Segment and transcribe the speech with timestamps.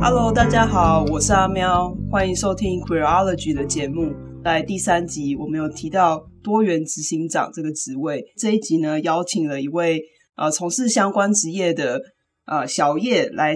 [0.00, 4.14] Hello，大家好，我是阿喵，欢迎收听 Queerology 的节目。
[4.42, 8.24] 在第三集，我们有提到多元执行长这个职位。
[8.38, 10.00] 这一集呢，邀请了一位
[10.36, 12.00] 呃从事相关职业的
[12.48, 13.54] 呃小叶来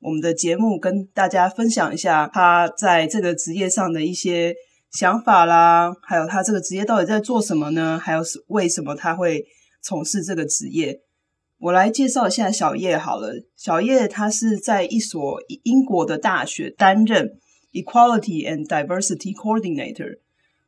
[0.00, 4.54] 我们的节目，跟大家分享一下他在这个职业上的一些
[4.92, 7.98] 想法啦，还有他这个职业到底在做什么呢？
[7.98, 9.44] 还有是为什么他会
[9.82, 11.00] 从事这个职业？
[11.58, 13.32] 我来介绍一下小叶好了。
[13.56, 17.30] 小叶他是在一所英国的大学担任
[17.72, 20.18] Equality and Diversity Coordinator，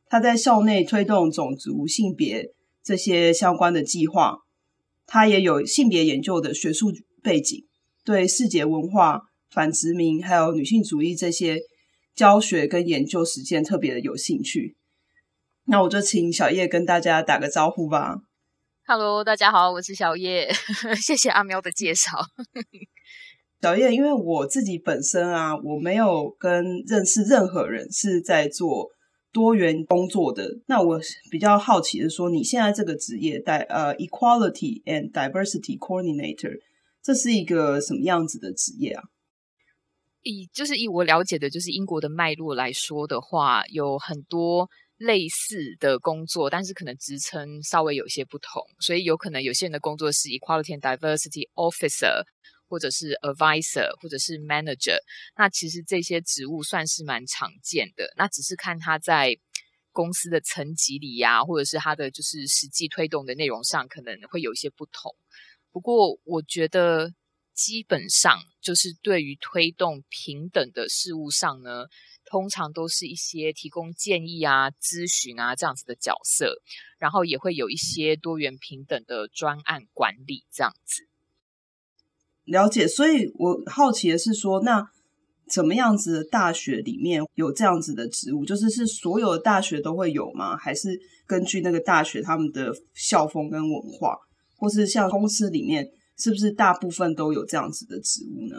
[0.09, 2.49] 他在校内推动种族、性别
[2.83, 4.39] 这些相关的计划。
[5.05, 6.91] 他也有性别研究的学术
[7.23, 7.65] 背景，
[8.03, 11.59] 对世界文化、反殖民还有女性主义这些
[12.15, 14.75] 教学跟研究实践特别的有兴趣。
[15.65, 18.15] 那我就请小叶跟大家打个招呼吧。
[18.85, 20.49] Hello，大家好，我是小叶，
[21.05, 22.11] 谢谢阿喵的介绍。
[23.61, 28.87] 小叶，因为我自己本身啊，我没有跟认识任何人是在做
[29.33, 30.47] 多元工作的。
[30.67, 30.97] 那我
[31.29, 36.57] 比较好奇的说，你现在这个职业，带呃，Equality and Diversity Coordinator，
[37.07, 39.03] 这是一个什么样子的职业啊？
[40.23, 44.69] 以就是以我了解的，就是英国的脉络来说的话，有很多。
[44.97, 52.23] 类似的工作，但是可能职称稍微有些不同，所以有可能有些人的工作是 Equality Diversity Officer，
[52.67, 54.97] 或者是 Advisor，或者是 Manager。
[55.37, 59.37] 那其实这些职务算是蛮常见的，那只是看他在
[59.91, 65.15] 公司的层级里呀、或者是他的就是实际推动的内容上可能会有一些不同。
[65.77, 67.13] 不过我觉得
[67.53, 71.85] 基本上就是对于推动平等的事物上呢。
[72.29, 76.61] 通常都是一些提供建议啊、咨询啊这样子的角色，
[76.97, 81.07] 然后也会有一些多元平等的专案管理这样子。
[82.43, 84.91] 了解，所以我好奇的是说，那
[85.49, 88.43] 怎么样子的大学里面有这样子的职务？
[88.43, 90.57] 就是是所有的大学都会有吗？
[90.57, 94.17] 还是根据那个大学他们的校风跟文化，
[94.57, 95.87] 或是像公司里面，
[96.17, 98.57] 是不是大部分都有这样子的职务呢？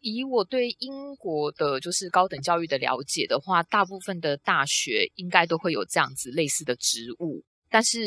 [0.00, 7.98] 以我对英国的就是高等教育的了解的话，大部分的大学应该都会有这样子类似的职务，但是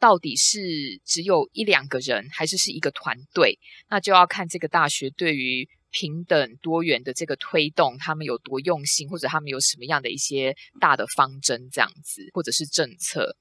[0.00, 0.58] 到底是
[1.04, 3.58] 只有一两个人，还是是一个团队，
[3.90, 13.36] 那就要看这个大学对于平等多元的这个推动，他们有多用心，或者他们有什么样的一些大的方针这样子，或者是政策。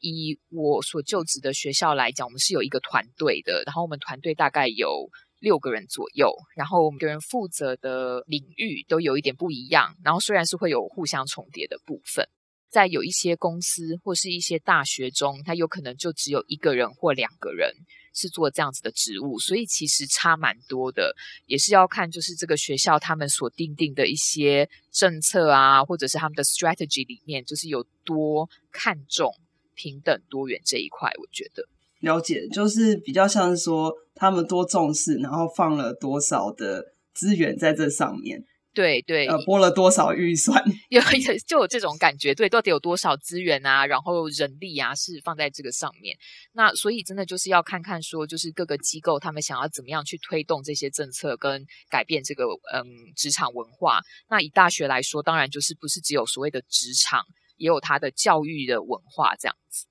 [0.00, 5.08] 以我所就职的学校来讲，我们是有一个团队的，然后我们团队大概有。
[5.40, 12.28] 六个人左右，然后我们个人负责的领域都有一点不一样，然后虽然是会有互相重叠的部分，
[12.68, 17.74] 在有一些公司或是一些大学中，它有可能就只有一个人或两个人
[18.12, 21.16] 是做这样子的职务，所以其实差蛮多的，
[21.46, 29.34] 也是要看就是这个学校他们所定定的一些政策啊，或者是他们的 strategy 里面，就是有多看重
[29.80, 31.64] 平等多元这一块，我觉得。
[32.00, 38.44] 了解，就是比较像是说他们多重视，然后放了多少的资源在这上面。
[38.72, 40.62] 对对，呃，拨了多少预算？
[40.90, 43.84] 有有就有这种感觉，对，到底有多少资源啊？
[43.84, 46.16] 然后人力啊，是放在这个上面。
[46.52, 52.86] 那所以真的就是要看看说，就是各个机构他们想要怎么样去推动这些政策跟改变这个嗯
[53.16, 54.00] 职场文化。
[54.30, 57.24] 那以大学来说，当然就是不是只有所谓的职场，
[57.60, 59.86] 也有它的教育的文化这样子。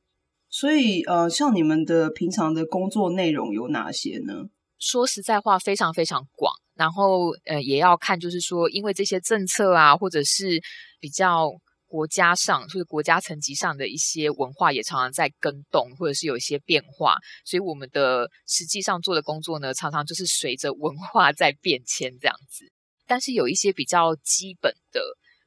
[0.49, 4.49] 所以，呃，像你们的平常的工作内容有哪些呢？
[4.79, 6.51] 说实在话，非常非常广。
[6.73, 10.59] 然后，呃，也要看，就是说，因为这些政策啊，或者是
[10.99, 11.51] 比较
[11.85, 17.17] 国家上，或者国家层级上的一些文化，也常常在更动，或者是有一些变化。
[17.45, 22.65] 所以，我们的实际上做的工作呢，常常就是随着文化在变迁这样子。
[23.05, 24.99] 但是，有一些比较基本的。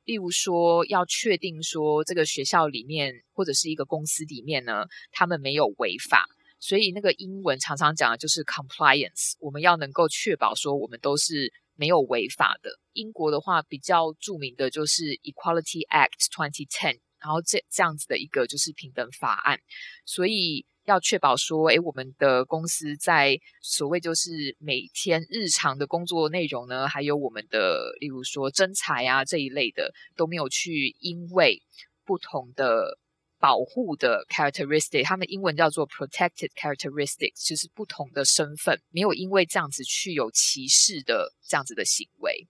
[0.05, 6.27] 例如说，要确定说这个学校里面或者是一个公司里面呢，他们没有违法，
[6.59, 9.35] 所以那个英文常常讲的就是 compliance。
[9.39, 12.71] 我们要能够确保说我们都是没有违法的。
[12.93, 19.61] 英国的话比较著名的就是 Equality Act 2010，然后这这样子的一个就是平等法案，
[20.05, 20.67] 所以。
[20.85, 31.63] 要确保说，诶，我们的公司在所谓就是每天日常的工作内容呢，还有我们的，例如说征才啊这一类的，都没有去因为
[32.05, 32.99] 不同的
[33.39, 42.47] 保护的 characteristic，他们英文叫做 protected characteristics，就是不同的身份，没有因为这样子去有歧视的这样子的行为。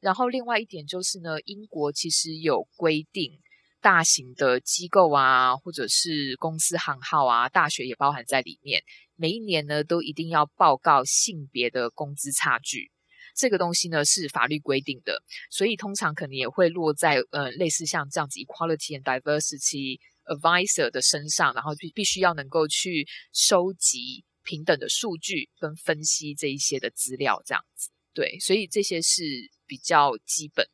[0.00, 3.38] 然后另外一点就是呢，英国其实有规定，
[3.86, 8.82] 大型的机构啊，或者是公司行号啊，大学也包含在里面，
[9.14, 12.90] 每一年呢都一定要报告性别的工资差距。
[13.36, 15.22] 这个东西呢是法律规定的，
[15.52, 27.90] 所以通常可能也会落在呃类似像这样子 equality and diversity advisor 的身上，然后必必须要能够去收集平等的数据跟分析这一些的资料，这样子。
[28.12, 29.22] 对，所以这些是
[29.64, 30.66] 比较基本。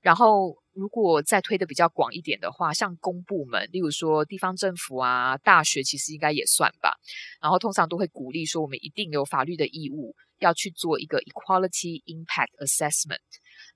[0.00, 6.96] 然后如果再推的比较广一点的话，像公部门，例如说地方政府啊、大学，其实应该也算吧。
[7.42, 10.16] 然后通常都会鼓励说，我们一定有法律的义务。
[10.40, 13.18] 要去做一个 equality impact assessment，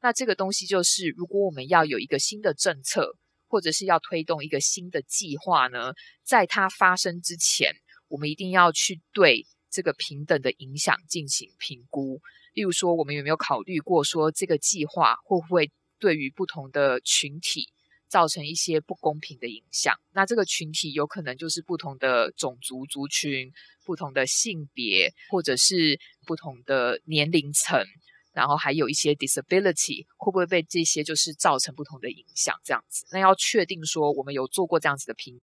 [0.00, 3.18] 那这个东西就是，如果我们要有一个新的政策，
[3.48, 5.92] 或者是要推动一个新的计划呢，
[6.24, 7.70] 在它发生之前，
[8.08, 12.18] 我们一定要去对这个平等的影响进行评估。
[12.54, 17.72] 例如说，我们有没有考虑过说，这个计划会不会对于不同的群体
[18.08, 19.94] 造成一些不公平的影响？
[20.12, 23.52] 那这个群体有可能就是不同的种族族群。
[23.86, 27.84] 不同的性别，或者是不同的年龄层，
[28.32, 32.58] 然后还有一些 disability，会不会被这些就是造成不同的影响？
[32.64, 35.38] 这样子，那要确定说我们有做过这样子的评，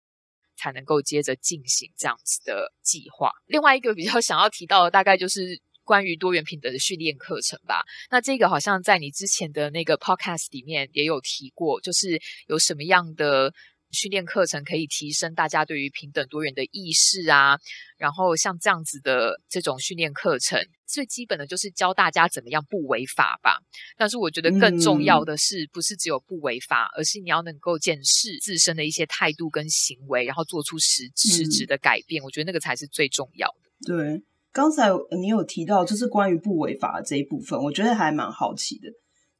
[0.56, 3.30] 才能够接着进行这样子的计划。
[3.46, 7.82] 另外一个比较想要提到的，大概就是关于多元平等的训练课程吧。
[8.10, 13.52] 那这个好像在你之前的那个 podcast 里面也有提过，就是有什么样的。
[13.94, 17.58] 训练课程可以提升大家对于平等多元的意识啊，
[17.98, 23.58] 然后像这样子的这种训练课程，最基本的就是教大家怎么样不违法吧。
[23.98, 32.22] 但是我觉得更重要的是，不是只有不违法，嗯、而是你要能够检视自身的一些态度跟行为，然后做出实实质的改变。
[32.22, 33.94] 嗯、我觉得那个才是最重要的。
[33.94, 34.22] 对，
[34.52, 38.88] 刚才你有提到就是关于不违法的这一部分，我觉得还蛮好奇的，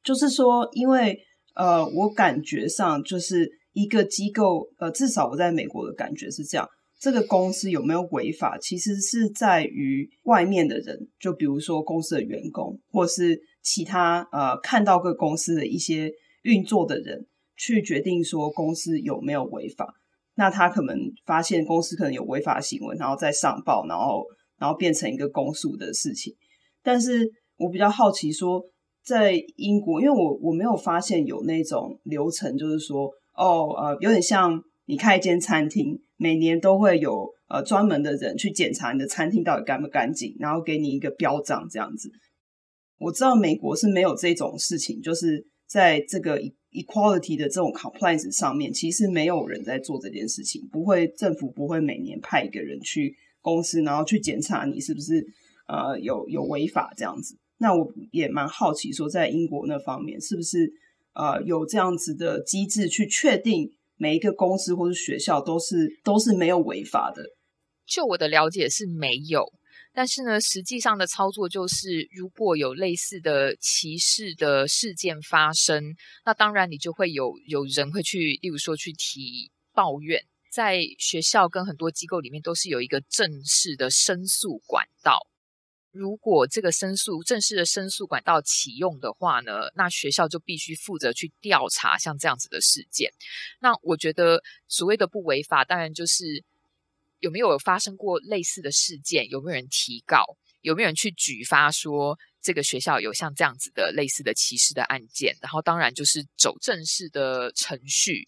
[0.03, 1.17] 就是说，因为
[1.55, 3.49] 呃，我感觉上就是。
[3.75, 6.69] 一个机构，呃，至少我在美国的感觉是这样，
[6.99, 16.11] 这个公司有没有违法，其实是在于外面的人，就比如说公司的员工，或是其他呃看到各公司的一些
[16.43, 17.25] 运作的人，
[17.57, 19.91] 去决定说公司有没有违法。
[20.35, 20.95] 那他可能
[21.25, 24.23] 发现公司可能有违法行为，然后再上报，然后
[24.63, 26.33] 然后变成一个公诉的事情。
[26.81, 28.63] 但是我比较好奇说，
[29.03, 33.11] 在英国，因为我我没有发现有那种流程，就是说。
[33.35, 42.11] 哦，呃，有点像你开一间餐厅，每年都会有呃专门的人去检查你的餐厅到底干不干净，然后给你一个标章这样子。
[42.99, 46.39] 我知道美国是没有这种事情，就是在这个
[46.69, 55.23] equality 的这种 compliance 上面，其实没有人在做这件事情，不会政府不会每年派一个人去公司，然后去检查你是不是
[55.67, 57.37] 呃有有违法这样子。
[57.59, 60.73] 那我也蛮好奇说，在英国那方面是不是？
[61.15, 67.23] 呃，有这样子的机制去确定每一个公司或者学校都是都是没有违法的。
[67.85, 69.45] 就我的了解是没有，
[69.93, 75.83] 但是呢，实际上的操作就是，如果有类似的歧视的事件发生，
[76.25, 80.19] 那当然你就会有有人会去，例如说去提抱怨，
[80.53, 85.17] 在学校跟很多机构里面都是有一个正式的申诉管道。
[85.89, 93.11] 如果这个申诉正式的申诉管道启用的话呢，那学校就必须负责去调查像这样子的事件。
[93.61, 96.43] 那我觉得所谓的不违法，当然就是
[97.17, 100.23] 有没有发生过类似的事件，有没有人提告，
[100.61, 108.27] 有没有人去举发说这个学校有像这样子的类似的歧视的案件，然后当然就是走正式的程序。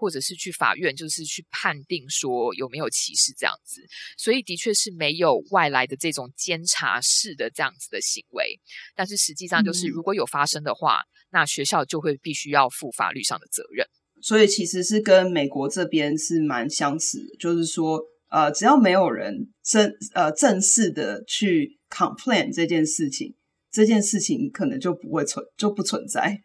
[0.00, 8.58] 或者是去法院，就是去判定说有没有歧视这样子，所以的确是没有外来的这种监察式的这样子的行为。
[8.96, 13.86] 但是实际上就是，如果有发生的话，嗯、那学校就会必须要负法律上的责任。
[14.22, 23.36] 所以其实是跟美国这边是蛮相似的，就是说，呃，只要没有人正呃正式的去 complain 这件事情，
[23.70, 26.40] 这件事情可能就不会存就不存在。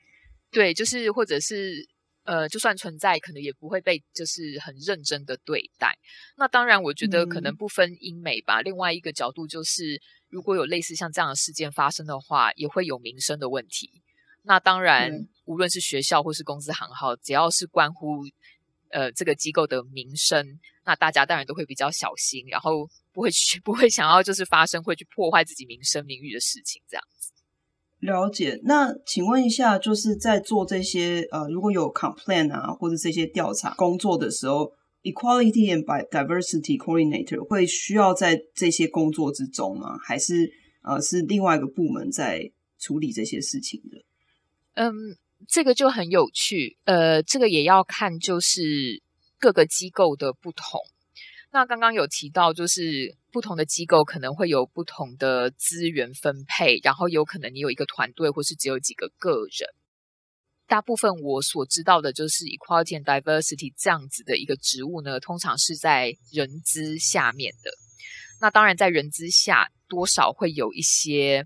[0.52, 1.88] 对，就是或者是。
[2.26, 5.98] 呃，就算存在，可能也不会被就是很认真的对待。
[6.38, 8.62] 那当然，我觉得可能不分英美吧。
[8.62, 14.02] 嗯、另外一个角度就是，如果有类似像这样的事件发生的话，也会有民生的问题。
[14.42, 18.24] 那当然，嗯、无论是学校或是公司行号，只要是关乎
[18.90, 27.32] 呃这个机构的名声，那大家当然都会比较小心，然后不会去 不会想要就是发生会去破坏自己名声名誉的事情这样子。
[28.06, 34.72] 了解，那请问一下，就是在做这些呃，如果有 complain 啊，或者这些调查工作的时候
[35.04, 39.98] ，Equality and Diversity Coordinator 会需要在这些工作之中吗？
[40.02, 40.50] 还是
[40.84, 43.98] 呃是另外一个部门在处理这些事情的？
[44.76, 46.78] 嗯，这个就很有趣。
[46.86, 49.02] 呃，这个也要看就是
[49.40, 50.80] 各个机构的不同。
[51.52, 59.68] 那刚刚有提到，就是不同的机构可能会有不同的资源分配，然后有可能你有一个团队，或是只有几个个人。
[60.68, 67.70] 大部分我所知道的就是 equality and diversity 这样子的一个职务呢，通常是在人资下面的。
[68.40, 71.46] 那当然，在人资下多少会有一些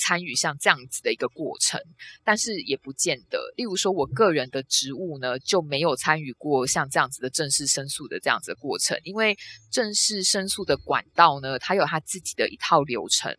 [0.00, 1.78] 参与像这样子的一个过程，
[2.24, 3.38] 但是也不见得。
[3.56, 9.36] 例如说，我个人的职务呢，就没有参与过像这样子的正式申诉的这样子的过程，因为
[9.70, 13.36] 正式申诉的管道呢，它有它自己的一套流程，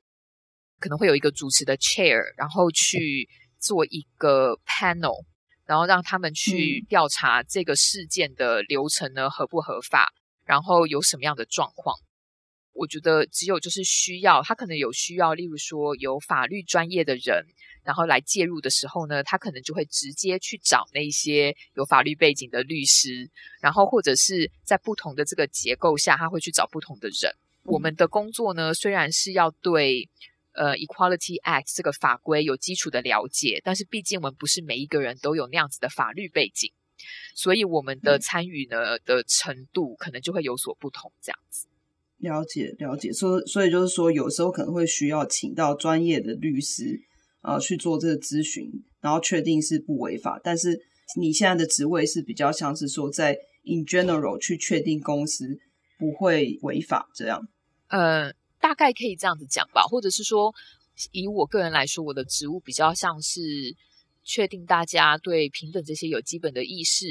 [0.79, 3.27] 可能会有一个主持的 chair，然后去。
[3.61, 5.23] 做一个 panel，
[5.67, 10.11] 然后让他们去调查这个事件的流程呢，合不合法，
[10.45, 11.95] 然后有什么样的状况。
[12.73, 17.45] 我觉得只有就是需要他可能有需要，例如说有法律专业的人，
[17.83, 23.29] 然后来介入的时候呢，他可能就会直接去找那些有法律背景的律师，
[23.61, 27.33] 然后或者是在不同的这个结构下，他会去找不同的人。
[27.63, 30.09] 我们的工作呢，虽然是要对。
[30.53, 36.69] 呃，Equality Act 这个法规有基础的了解，但是毕竟我们不是每一个人都有那样子的法律背景，
[37.33, 41.09] 所以我们的参与呢、嗯、的程度可能就会有所不同。
[41.21, 41.67] 这样子，
[42.21, 46.99] 了解了解，所所以就是说，有时候可能会需要请到专业的律师
[47.41, 50.39] 啊、呃、去做这个咨询，然后确定是不违法。
[50.43, 50.79] 但是
[51.19, 55.59] 你现在的职位是比较像是说，在 in general 去确定公司
[55.99, 57.41] 不会违法这样。
[57.89, 58.31] 呃。
[58.61, 60.53] 大概可以这样子讲吧，或者是说，
[61.11, 63.41] 以我个人来说，我的职务比较像是
[64.23, 67.07] 确定大家对平等这些有基本的意识，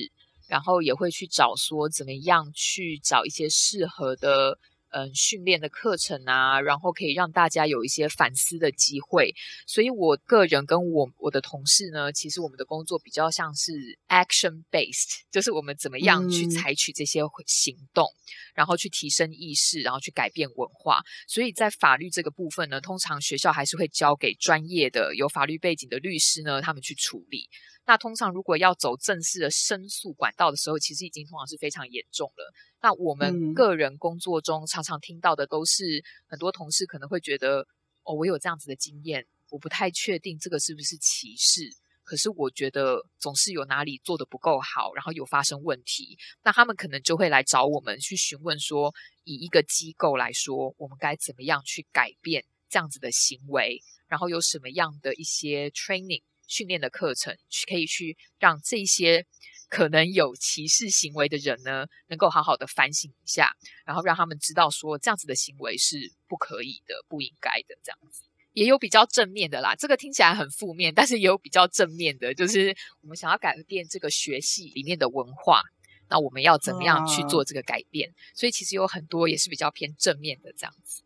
[0.48, 4.56] 然后也会去找说怎么样去找一些适合的。
[4.92, 9.34] 嗯，训练的课程啊，然后可以让大家有一些反思的机会。
[9.66, 21.00] 所以，我个人跟我我的同事呢，其实我们的工作比较像是 action based，就是我们怎么样去采取这些行动，嗯、然后去提升意识，然后去改变文化。
[21.28, 27.48] 所以在法律这个部分呢，通常学校还是会交给专业的有法律背景的律师呢，他们去处理。
[27.86, 32.52] 那通常如果要走正式的申诉管道的时候，其实已经通常是非常严重了。
[32.80, 37.66] 那我们个人工作中常常听到的都是很多同事可能会觉得，
[38.04, 41.68] 哦，我有这样子的经验，我不太确定这个是不是歧视，
[42.04, 48.94] 可是我觉得总是有哪里做得不够好，然后有发生问题，那他们可能就会来找我们去询问说，
[49.24, 57.34] 以一个机构来说，我们该怎么样去改变这样子的行为，然后有什么样的一些 training 训练的课程，
[57.66, 59.24] 可以去让这些。
[59.70, 63.52] 可能有歧视行为的人呢，能够好好的反省一下，
[63.86, 67.78] 然后让他们知道说这样子的行为是不可以的、不应该的。
[67.80, 75.62] 这样子也有比较正面的啦，这个听起来很负面，但是也有比较正面的，就是我们想要改变这个学系里面的文化，
[76.08, 78.10] 那我们要怎么样去做这个改变？
[78.10, 81.02] 啊、所以其实有很多也是比较偏正面的这样子。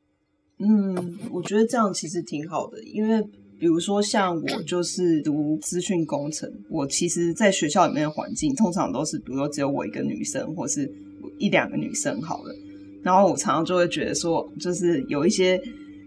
[0.56, 3.22] 嗯，我觉得这样其实挺好的，因为。
[3.58, 10.92] 比如说，像我就是读资讯工程，我其实在学校里面的环境通常都是，比如说只有我一个女生，或是
[11.38, 12.54] 一两个女生好了。
[13.02, 15.60] 然后我常常就会觉得说，就是有一些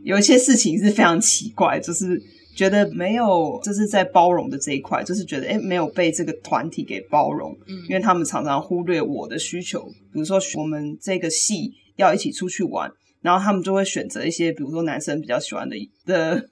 [0.03, 2.21] 有一些事情是非常奇怪，就是
[2.55, 9.81] 觉得没有，就是在包容的这一块，就是觉得诶没有被这个团体给包容，嗯，因为他们常常忽略我的需求。
[10.11, 15.75] 比如说我们这个系要一起出去玩，然后他们就会选择一些，比如说男生比较喜欢的
[16.05, 16.49] 的。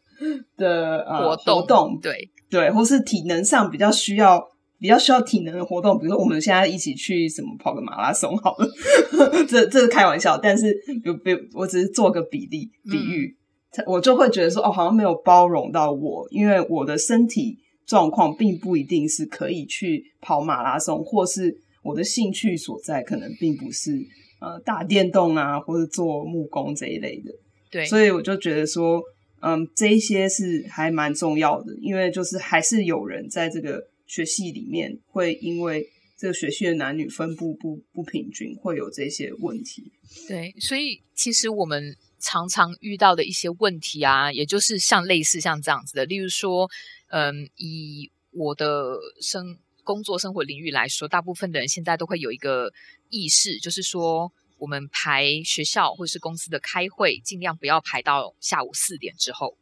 [0.57, 1.99] 的呃活动，活动。
[2.01, 2.29] 对。
[2.47, 4.41] 对，或是体能上比较需要
[4.79, 8.69] 比较需要体能的活动，比如说我们现在一起去什么跑个马拉松好了，
[9.49, 10.71] 这这是开玩笑，但是
[11.03, 13.35] 比比我只是做个比例比喻，
[13.77, 21.53] 嗯、我就会觉得说哦，好像没有包容到我，因为我的身体状况并不一定是可以去跑马拉松，或是
[21.83, 23.91] 我的兴趣所在可能并不是
[24.39, 27.31] 呃打电动啊，或者做木工这一类的，
[27.71, 29.01] 对，所以我就觉得说。
[29.41, 35.87] 嗯，这一些是还蛮重要的，因为就是还是有人在这个学系里面会因为
[36.17, 39.91] 这个学系的男女分布不不平均，会有这些问题。
[40.27, 46.69] 对，所以其实我们常常遇到的一些问题啊，也就是像类似像这样子的，例如说，
[47.09, 52.73] 嗯，以我的生工作生活领域来说，大部分的人现在都会有一个
[53.09, 54.31] 意识，就是说。
[54.65, 59.55] 我们排学校或是公司的开会，尽量不要排到下午四点之后，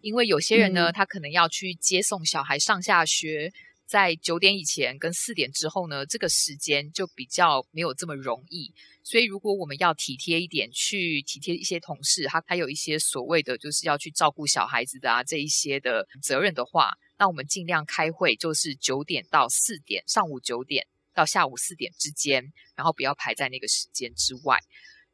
[0.00, 3.52] 因为有些人呢，嗯、他可能要去接送小孩上下学，
[3.84, 8.72] 在九点以前跟四点之后呢，这个时间就比较没有这么容易。
[9.02, 20.86] 所以，如果我们要体贴一点，去体贴一些同事，他他有一些所谓的就是要去照顾小孩子的啊这一些的责任的话，那我们尽量开会就是九点到四点，上午九点
[21.16, 22.44] 到下午四点之间，
[22.76, 24.58] 然后不要排在那个时间之外。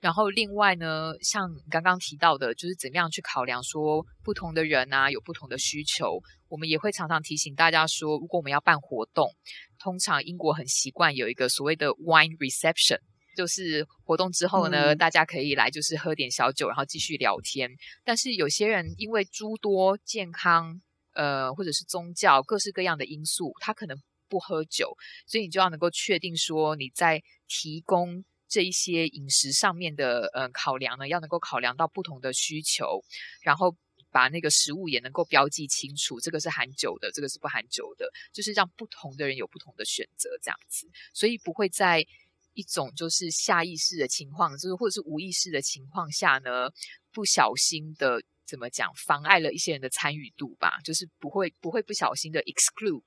[0.01, 6.19] 然后另外呢，像刚刚提到的，就是怎么样去考量说不同的人啊有不同的需求，
[6.49, 9.31] 我们也会常常提醒大家说，如果我们要办活动，
[9.79, 12.99] 通常英国很习惯有一个所谓的 wine reception，
[13.37, 17.71] 就是活动之后呢，嗯、大家可以来就是喝点小酒，然后继续聊天。
[18.05, 20.81] 但是有些人因为诸多健康
[21.15, 23.97] 呃或者是宗教各式各样的因素，他可能
[24.33, 24.97] 不喝酒，
[25.27, 28.25] 所以你就要能够确定说你在提供。
[28.55, 33.03] 这一些饮食上面的呃考量呢，要能够考量到不同的需求，
[33.41, 33.75] 然后
[34.11, 42.07] 把那个食物也能够标记清楚，这个是含酒的，这个是不含酒的，就是让不同的人有不同的选择，这样子，所以不会在
[42.53, 46.69] 一种就是下意识的情况，就是或者是无意识的情况下呢，
[47.11, 53.01] 不小心的怎么讲，妨碍了一些人的参与度吧，就是不会不会不小心的 exclude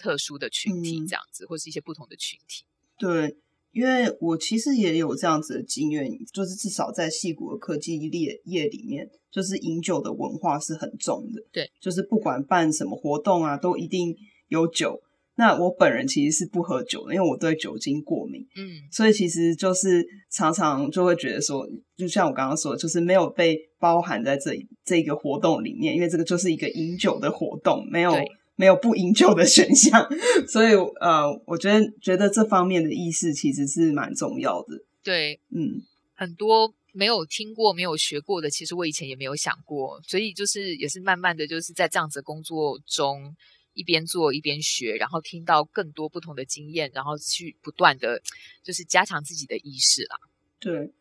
[0.00, 2.64] 特殊的群体这样子，嗯、或是一些不同的群体，
[2.98, 3.36] 对。
[3.72, 11.40] 因为我其实也有这样子的经验，就是至少在矽谷的科技业业里面，就是饮酒的文化是很重的。
[11.52, 14.12] 对，就是不管办什么活动啊，都一定
[14.48, 15.00] 有酒。
[15.36, 18.44] 那我本人其实是不喝酒的，因为我对酒精过敏。
[18.56, 21.64] 嗯，所以其实就是常常就会觉得说，
[21.96, 24.50] 就像我刚刚说，就是没有被包含在这
[24.84, 28.12] 这个活动里面，因为这个就是一个饮酒的活动，没有。
[28.60, 30.06] 没有不营救的选项，
[30.46, 34.84] 所以呃，我觉得觉得这方面的意识其实是蛮重要的。
[35.02, 35.80] 对，嗯，
[36.14, 43.34] 很多没有听过、没有学过的，其实我以前也没有想过，所以就是也是慢慢的就是在这样子的工作中
[43.72, 48.20] 一边做一边学，然后听到更多不同的经验，然后去不断的
[48.62, 50.18] 就是加强自己的意识啦。
[50.58, 50.92] 对，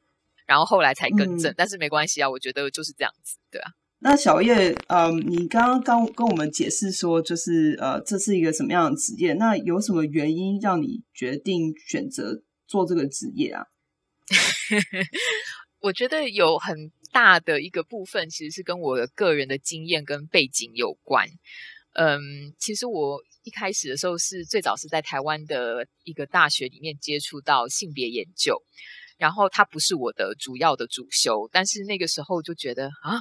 [0.46, 3.74] 然后后来才更正，嗯，但是没关系啊，我觉得就是这样子，对啊。
[4.02, 9.34] 那小叶，嗯，你刚刚刚跟我们解释说，就是呃，这是一个什么样的职业？
[9.34, 13.66] 那有什么原因让你决定选择做这个职业啊？
[15.82, 21.28] 我觉得有很大的一个部分，其实是跟我的个人的经验跟背景有关。
[21.92, 28.64] 嗯，其实我一开始的时候是最早是在台湾的一个大学里面接触到性别研究，
[29.18, 33.20] 然后它不是我的主要的主修，但是那个时候就觉得啊。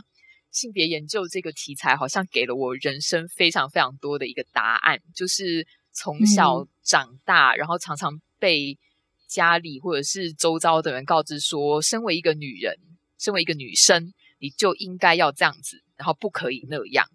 [0.50, 8.78] 性别研究这个题材好像给了我人生非常非常多的一个答案，就是从小长大，嗯、然后常常被
[9.26, 12.74] 家里或者是周遭的人告知说，身为一个女人，
[13.18, 17.06] 身为一个女生，你就应该要这样子，然后不可以那样。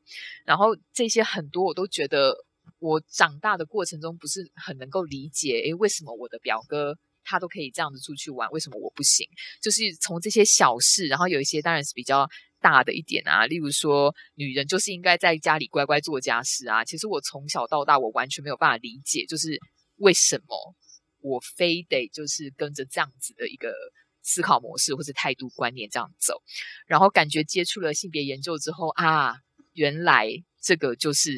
[0.45, 2.35] 然后这些很多我都觉得，
[2.79, 9.27] 我长大的过程中不是很能够理解，诶，为什么我的表哥他都可以这样子出去玩，为什么我不行？
[9.61, 12.29] 就是从这些小事，然后有一些当然是比较。
[12.63, 16.85] 大的一点啊，例如说，女人就是应该在家里乖乖做家事啊。
[16.85, 19.59] 其实我从小到大，我完全没有办法理解，就是
[19.97, 20.73] 为什么
[21.19, 23.73] 我非得就是跟着这样子的一个
[24.21, 26.41] 思考模式或者态度观念这样走。
[26.87, 29.35] 然后感觉接触了性别研究之后啊，
[29.73, 30.29] 原来
[30.61, 31.31] 这个就是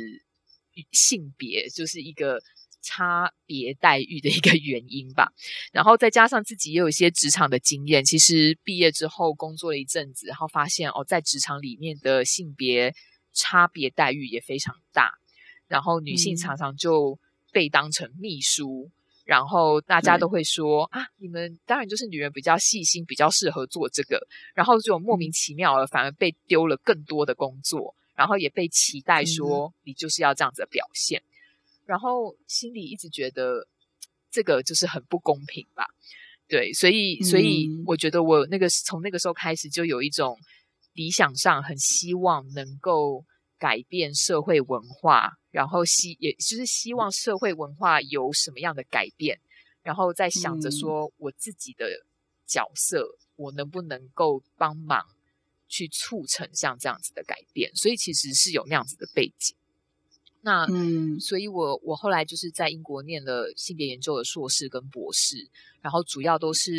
[0.92, 2.40] 性别，就是一个。
[2.86, 5.32] 差别待遇的一个原因吧，
[5.74, 12.94] 然后再加上自己也有一些职场的经验，其实毕业之后工作了一阵子，然后发现哦，在职场里面的性别
[13.34, 15.10] 差别待遇也非常大，
[15.68, 17.18] 然后女性常常就
[17.52, 18.92] 被当成秘书，嗯、
[19.26, 31.24] 然后大家都会说啊，你们当然就是女人比较细心，比较适合做这个，然后就莫名其妙的反而被丢了更多的工作，然后也被期待说你就是要这样子的表现。
[31.86, 33.68] 然后心里一直觉得
[34.32, 35.86] 这个就是很不公平吧，
[36.48, 40.38] 对，所以所以我觉得我那个从那个时候开始就有一种
[40.94, 43.24] 理想上很希望能够
[43.58, 49.40] 改变社会文化，然后希也就是希望社会文化有什么样的改变，
[49.84, 51.88] 然后在想着说我自己的
[52.46, 55.06] 角色我能不能够帮忙
[55.68, 59.56] 去促成像这样子的改变，所以其实是有那样子的背景。
[60.46, 65.38] 那嗯，所以我我后来就是在英国念了性别研究的硕士跟博士，
[65.82, 66.70] 然后主要都是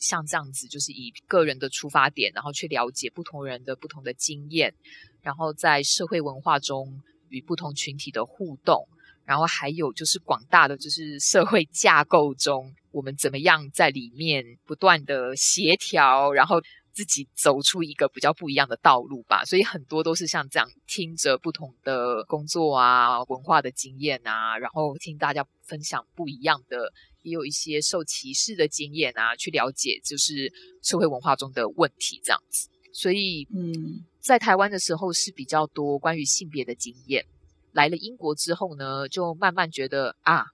[0.00, 4.74] 像这样子，就是以个人的出发点，然后去了解不同人的不同的经验，
[5.22, 8.84] 然后在社会文化中与不同群体的互动，
[9.24, 16.60] 然后还有就是广大的就是社会架构中，我们怎么样在里面不断的协调，然后
[16.94, 19.44] 自己走出一个比较不一样的道路吧。
[19.44, 30.52] 所以很多都是像这样，听着不同的工作啊、文化的经验啊，然后听大家分享不一样的，也有一些受歧视的经验啊，去了解就是
[30.82, 32.68] 社会文化中的问题这样子。
[32.92, 37.26] 所以，嗯，在台湾的时候是比较多关于性别的经验。
[37.72, 40.44] 来了英国之后呢，就慢慢觉得啊，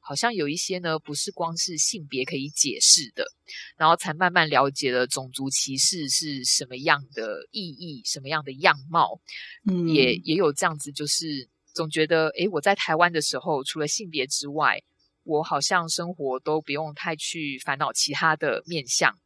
[0.00, 3.24] 好像有一些呢，不是光是性别可以解释的，
[3.76, 9.20] 然后才慢慢了解了种族歧视是什么样的意义，什么样的样貌。
[9.70, 14.82] 嗯，也也有这样子，就是总觉得，诶，我在台湾的时候，除了性别之外，
[15.22, 19.16] 我好像生活都不用太去烦恼其他的面向。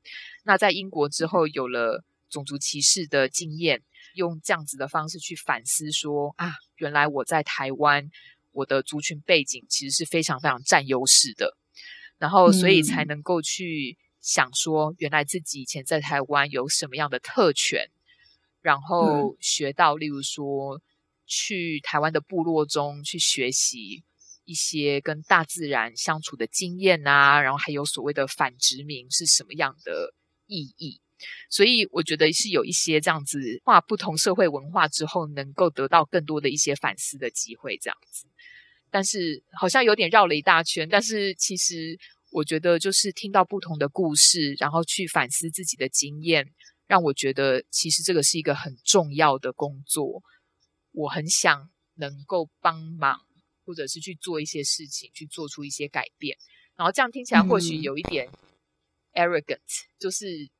[0.45, 3.83] 那在英国之后，有了种族歧视的经验。
[4.15, 8.09] 用这样子的方式去反思说，说啊，原来我在台湾，
[8.55, 11.57] 我的族群背景其实是非常非常占优势的，
[12.19, 17.91] 然后所以才能够去想说，原来自己以前在台湾有什么样的特权，
[18.63, 20.81] 然后学到，例如说
[21.27, 24.05] 去台湾的部落中去学习
[24.45, 30.15] 一些跟大自然相处的经验啊，然后还有所谓的反殖民是什么样的
[30.47, 31.01] 意义。
[31.51, 38.27] 所以我觉得是有一些这样子跨不同社会文化之后，能够得到更多的一些反思的机会，这样子。
[38.91, 40.89] 但是好像有点绕了一大圈。
[40.89, 41.99] 但是其实
[42.31, 46.53] 我觉得，就是听到不同的故事，然后去反思自己的经验，
[46.87, 50.23] 让我觉得其实这个是一个很重要的工作。
[50.93, 53.19] 我很想能够帮忙，
[53.65, 56.37] 或者是去做一些事情，去做出一些改变。
[56.77, 58.29] 然后这样听起来或许有一点
[59.13, 59.59] arrogant，
[59.99, 60.51] 就是。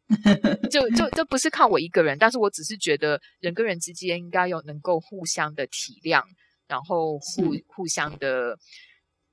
[0.71, 6.23] 就就这不是靠我一个人，但是我只是觉得人跟人之间应该有能够互相的体谅，
[6.67, 8.59] 然后互互相的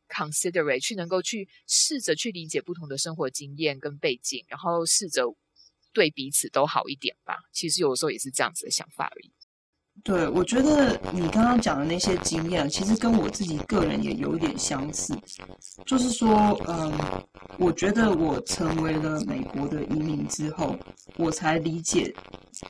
[0.08, 5.36] considerate，去能够去试着去理解不同的生活经验跟背景，然后试着
[5.94, 7.38] 对彼此都好一点吧。
[7.52, 9.32] 其实有的时候也是这样子的想法而已。
[10.04, 15.16] 对，我觉得你刚刚讲的那些经验，其实跟我自己个人也有点相似。
[15.86, 16.92] 就是说，嗯，
[17.60, 20.76] 我觉得我成为了美国的移民之后，
[21.18, 22.12] 我才理解，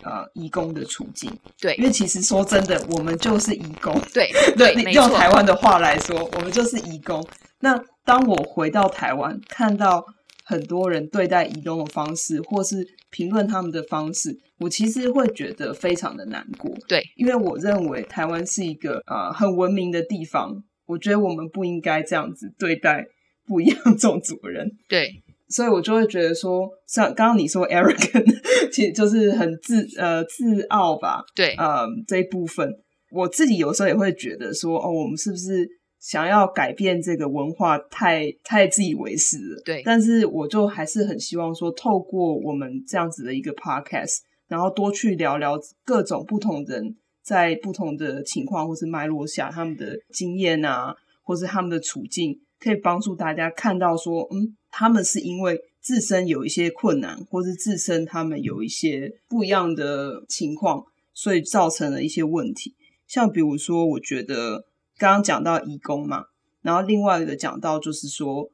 [0.04, 1.32] 呃，移工的处境。
[1.58, 3.98] 对，因为其实说真的，我们就是移工。
[4.14, 7.26] 对对， 对 用台湾的话来说，我们就是移工。
[7.60, 10.06] 那当我回到台湾，看到
[10.44, 16.72] 很多人对待移动的方式，或是评论他们的方式，我其实会觉得非常的难过。
[16.88, 23.06] 对，因为我认为台湾是一个呃很文明的地方，我觉得我们不应该这样子对待
[23.46, 24.72] 不一样种族的人。
[24.88, 28.26] 对，所以我就会觉得说，像刚刚你说 arrogant，
[28.72, 31.24] 其实就是很自呃自傲吧。
[31.36, 32.70] 对，呃这一部分，
[33.12, 35.81] 我自己有时候也会觉得说，哦，我们是不是？
[36.02, 39.62] 想要改变这个文化太，太太自以为是了。
[39.64, 60.84] 对，但是我就还是很希望说，透过我们这样子的一个 podcast，然后多去聊聊各种不同人在不同的情况或是脉络下他们的经验啊，或是他们的处境，可以帮助大家看到说，嗯，他们是因为自身有一些困难，或是自身他们有一些不一样的情况，
[61.14, 62.76] 所以造成了一些问题。
[63.06, 64.66] 像比如说，我觉得。
[65.02, 66.24] 刚刚讲到移工嘛，
[66.62, 68.48] 然后另外一个讲到就是说，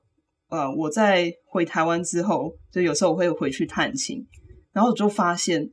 [0.47, 4.25] 呃，我在回台湾之后，就有时候我会回去探亲，
[4.71, 5.69] 然后我就发现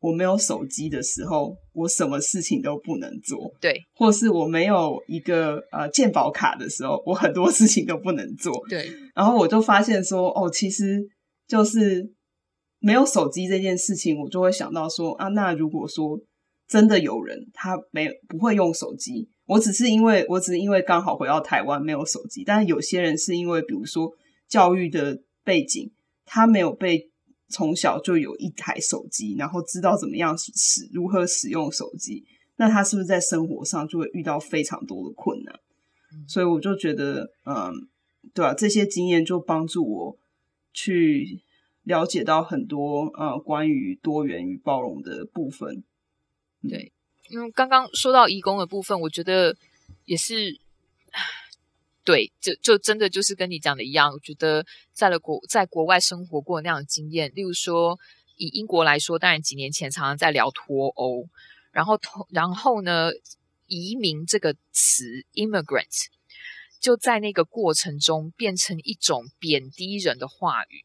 [0.00, 11.00] 我没有手机的时候，我什么事情都不能做，对，或是我没有一个呃健保卡的时候，我很多事情都不能做，对，然后我就发现说，哦，其实
[11.46, 12.04] 就是
[12.80, 16.18] 没有手机这件事情，我就会想到说，啊，那如果说
[16.66, 19.28] 真的有人他没不会用手机。
[19.46, 24.12] 我只是因为，我只是因为刚好回到台湾没有手机，但是有些人是因为，比如说
[24.48, 25.92] 教育的背景，
[26.24, 27.10] 他没有被
[27.48, 32.24] 从小就有一台手机，然后知道怎么样使如何使用手机，
[32.56, 35.54] 那他是不是在生活上就会遇到非常多的困难？
[36.26, 37.72] 所以我就觉得，嗯，
[38.34, 40.18] 对啊，这些经验就帮助我
[40.72, 41.40] 去
[41.84, 45.84] 了解到很多呃关于多元与包容的部分，
[46.68, 46.92] 对。
[47.28, 49.56] 因为刚刚说到移工的部分，我觉得
[50.04, 50.60] 也是
[52.04, 54.12] 对，就就真的就是跟你讲的一样。
[54.12, 57.98] 我觉得在了国在国外生活过那样的经验，例如说
[58.36, 61.26] 以英国来说，当然几年前常常在聊脱欧，
[61.72, 63.10] 然后脱然后呢，
[63.66, 66.06] 移民这个词 immigrant
[66.78, 70.84] 就在那个过程中变成一种贬低人的话语，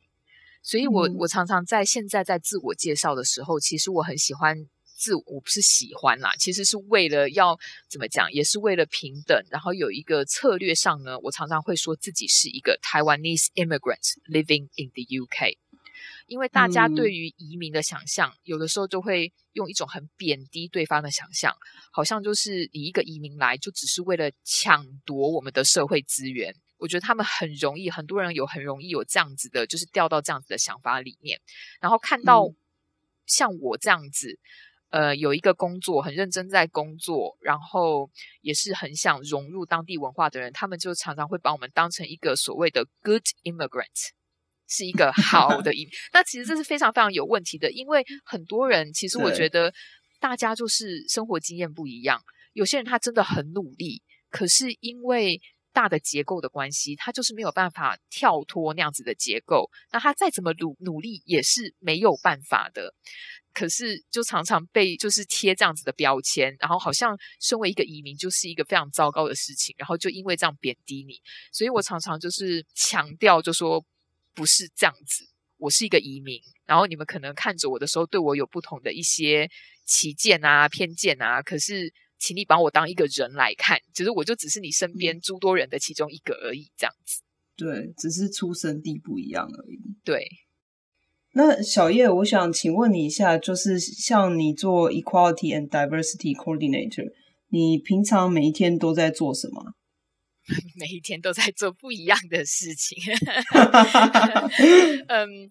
[0.63, 4.67] 所以我、嗯、我常常在现在在自我介绍的时候，其实我很喜欢。
[5.01, 7.57] 自我不是喜欢啦，其实是为了要
[7.89, 9.43] 怎么讲，也是为了平等。
[9.49, 15.57] 然后有一个策略上呢，我常常会说自己是一个 Taiwanese immigrant living in the UK，
[16.27, 21.51] 因为大家对于移民的想象，嗯、有的时候就会用一种很贬低对方的想象，
[21.91, 26.55] 好像就是你一个移民来就只是为了抢夺我们的社会资源。
[26.77, 31.41] 我觉得他们很容易，很多人有很容易有这样子的，就是掉到这样子的想法里面，
[31.79, 32.53] 然后看到
[33.25, 34.37] 像我这样子。
[34.91, 38.09] 嗯呃，有一个工作很认真在工作，然后
[38.41, 44.11] 也是很想融入当地文化的人，他们就常常会把我们当成一个所谓的 good immigrant，
[44.67, 45.93] 是一个好的 移民。
[46.13, 49.73] 那其实这是非常非常有问题的，因为很多人其实我觉得
[50.19, 52.21] 大家就是生活经验不一样，
[52.53, 55.39] 有些人他真的很努力，可是因为
[55.73, 62.93] 大的结构的关系，他就是没有办法跳脱那样子的结构，那他再怎么努努力也是没有办法的。
[63.53, 73.85] 可是，就常常被就是贴这样子的标签，然后好像身为一个移民就是一个非常糟糕的事情，然后就因为这样贬低你，所以我常常就是强调，就说
[74.33, 79.49] 不是这样子，我是一个移民，然后你们可能看着我的时候对我有不同的一些
[79.85, 87.21] 歧见啊、偏见啊，可是请你把我当一个人来看，其实我就只是你身边诸多人的其中一个而已，这样子。
[87.57, 89.79] 对，只是出生地不一样而已。
[90.03, 90.25] 对。
[91.33, 97.11] 那小叶，我想请问你一下，就是像你做 Equality and Diversity Coordinator，
[97.49, 99.63] 你平常每一天都在做什么？
[100.79, 102.97] 每一天都在做不一样的事情。
[105.07, 105.49] 嗯，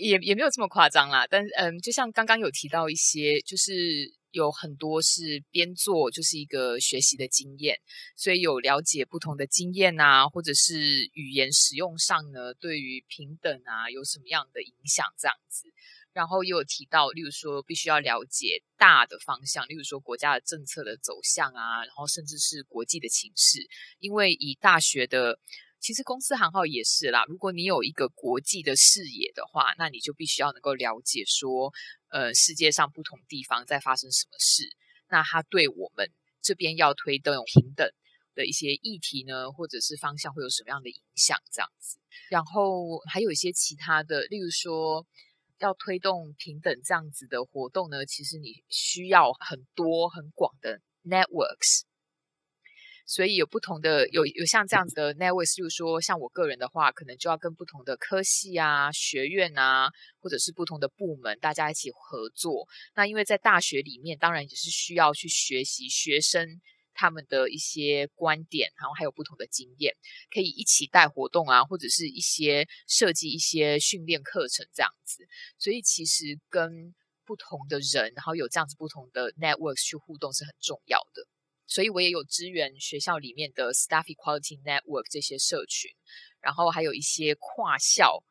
[0.00, 4.17] 也也没有这么夸张啦，但是嗯，就像刚刚有提到一些，就是。
[4.30, 7.78] 有很多是边做就是一个学习的经验，
[8.16, 15.72] 所以有了解不同的经验啊，或者是语言使用上呢，对于平等啊有什么样的影响这样子。
[16.12, 23.66] 然后又有提到，例如说必须要了解大的方向，例如说国家的政策的走向啊，然后甚至是国际的情势，
[23.98, 25.38] 因为以大学的。
[25.80, 27.24] 其实公司行号也是啦。
[27.28, 31.72] 如果你有一个国际的视野的话，那你就必须要能够了解说，
[32.08, 34.64] 呃，世界上不同地方在发生什么事。
[35.08, 36.10] 那它对我们
[36.42, 37.88] 这边要推动平等
[38.34, 41.38] 的一些议题呢，或者是方向会有什么样的影响？
[41.50, 41.98] 这样子。
[42.28, 45.06] 然后还有一些其他的，例如说
[45.60, 51.87] 要推动平等这样子的活动呢，其实你需要很多很广的 networks。
[53.08, 59.90] 所以有不同的有有像这样子的 networks，就是说像我个人的话，可能就要跟不同的科系啊、学院啊，
[60.20, 62.68] 或者是不同的部门，大家一起合作。
[62.94, 66.60] 那因为在大学里面，当然也是需要去学习学生
[66.92, 69.96] 他们的一些观点，然后还有不同的经验，
[70.30, 75.26] 可以一起带活动啊，或者是一些设计一些训练课程这样子。
[75.58, 76.94] 所以其实跟
[77.24, 81.26] 不同的人，然后有这样子不同的 networks 去互动是很重要的。
[81.68, 85.90] 所以我也有支援学校里面的 Staff Equality Network 这些社群，
[86.40, 88.24] 然后还有一些跨校，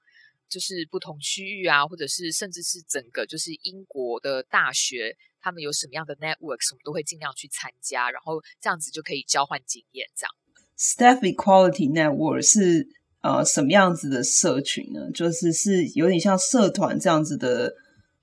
[0.49, 10.07] 就是不同区域啊，或者是甚至是整个就是英国的大学，他们有什么样的 networks，我们都会尽量去参加，然后这样子就可以交换经验。
[10.15, 10.33] 这样
[10.75, 12.87] ，Staff Equality Network 是
[13.21, 15.11] 呃什么样子的社群呢？
[15.13, 17.75] 就是是有点像社团这样子的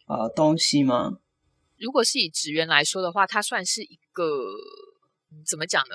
[0.08, 1.18] 呃东西吗？
[1.78, 4.24] 如果是以职员来说的话，它算是一个。
[5.44, 5.94] 怎么讲呢？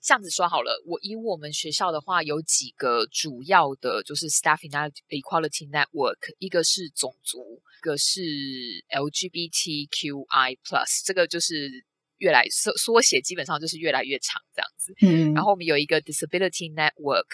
[0.00, 4.70] 这样子说好了，我以我们学校的话，有几个主要的，就是 staff in
[5.10, 8.22] equality Network，一个是种族，一个是
[8.88, 11.84] LGBTQI Plus，这个就是
[12.16, 14.94] 越来缩缩写，基本上就是越来越长这样子。
[15.02, 17.26] 嗯，然后我们有一个 Disability Network，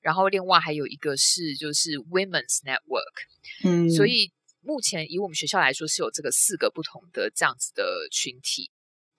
[0.00, 3.26] 然后另外还有一个是就是 Women's Network。
[3.64, 8.70] 嗯，所以目前以我们学校来说，是有这个四个不同的这样子的群体。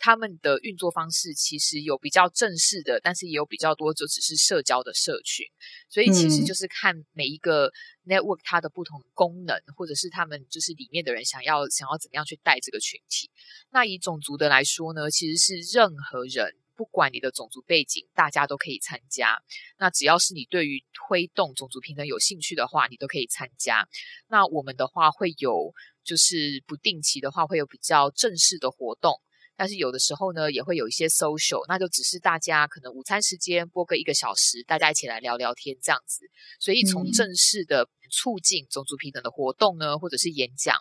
[0.04, 5.46] 他们的运作方式其实有比较正式的，但是也有比较多就只是社交的社群，
[5.90, 7.72] 所以其实就是看每一个
[8.08, 13.30] network 它的不同功能，或者是他们就是里面的人想要想要怎么样去带这个群体。
[13.70, 19.38] 那以种族的来说呢，其实是任何人，不管你的种族背景，大家都可以参加。
[19.78, 23.88] 那只要是你对于推动种族平等有兴趣的话，你都可以参加。
[24.28, 25.72] 那我们的话会有，
[26.04, 29.22] 就是不定期的话会有比较正式的活动。
[29.62, 36.26] 但是有的时候呢，也会有一些 social，那就只是大家可能午餐时间播个一个小时，大家一起来聊聊天这样子。
[36.60, 40.76] 所以从正式的促进种族平等的活动呢，或者是演讲，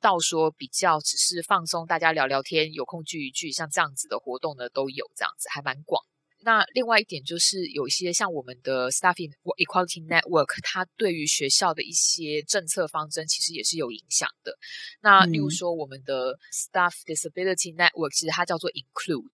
[0.00, 6.02] 到说比较只是放松，大家聊聊天，有空聚一聚，像这样子的活动呢，都有这样子，还蛮广。
[6.44, 14.56] 那另外一点就是，有一些像我们的 Staffing Equality Network，它对于学校的一些政策方针其实也是有影响的。
[15.00, 19.30] 那例如说，我们的 Staff Disability Network，其实它叫做 Include。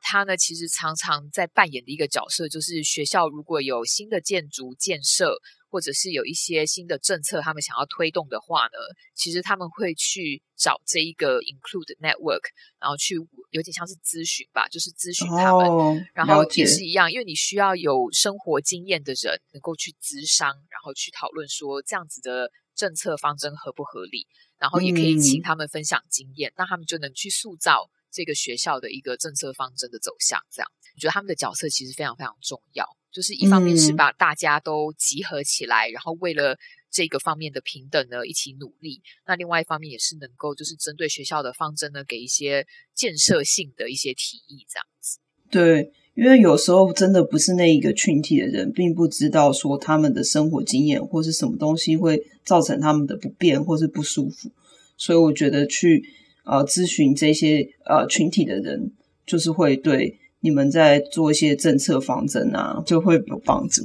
[0.00, 5.36] 它呢，其实常常在扮演的一个角色，就是学校如果有新的建筑建设，
[5.70, 8.78] 或者是有一些新的政策，他们想要推动的话呢，
[9.14, 12.42] 其实他们会去找这一个 Include Network，
[12.80, 13.14] 然后去
[13.50, 24.26] 有点像是咨询吧，就是咨询他们，哦、然后也是一样，因为你需要有生活经验的人能够去咨商，然后去讨论说这样子的政策方针合不合理，
[24.58, 30.40] 然后也可以请他们分享经验，那、嗯、他们就能去塑造这个学校的一个政策方针的走向。
[30.50, 32.84] 这样，我觉得他们的角色其实非常非常重要。
[33.12, 36.56] 就是一方面是把大家都集合起来，嗯、然后为了
[36.90, 39.02] 这个方面的平等呢一起努力。
[39.26, 45.18] 那另外一方面也是能够就是针对学校的方针呢，给一些建设性的一些提议，这样子。
[45.50, 54.50] 对，因为有时候真的不是那一个群体的人，并不知道说他们的生活经验或是什么东西会造成他们的不便或是不舒服，
[54.96, 56.04] 所以我觉得去
[56.44, 58.92] 呃咨询这些呃群体的人，
[59.26, 60.18] 就是会对。
[60.40, 63.82] 你们在做一些政策方针啊，就会有帮助。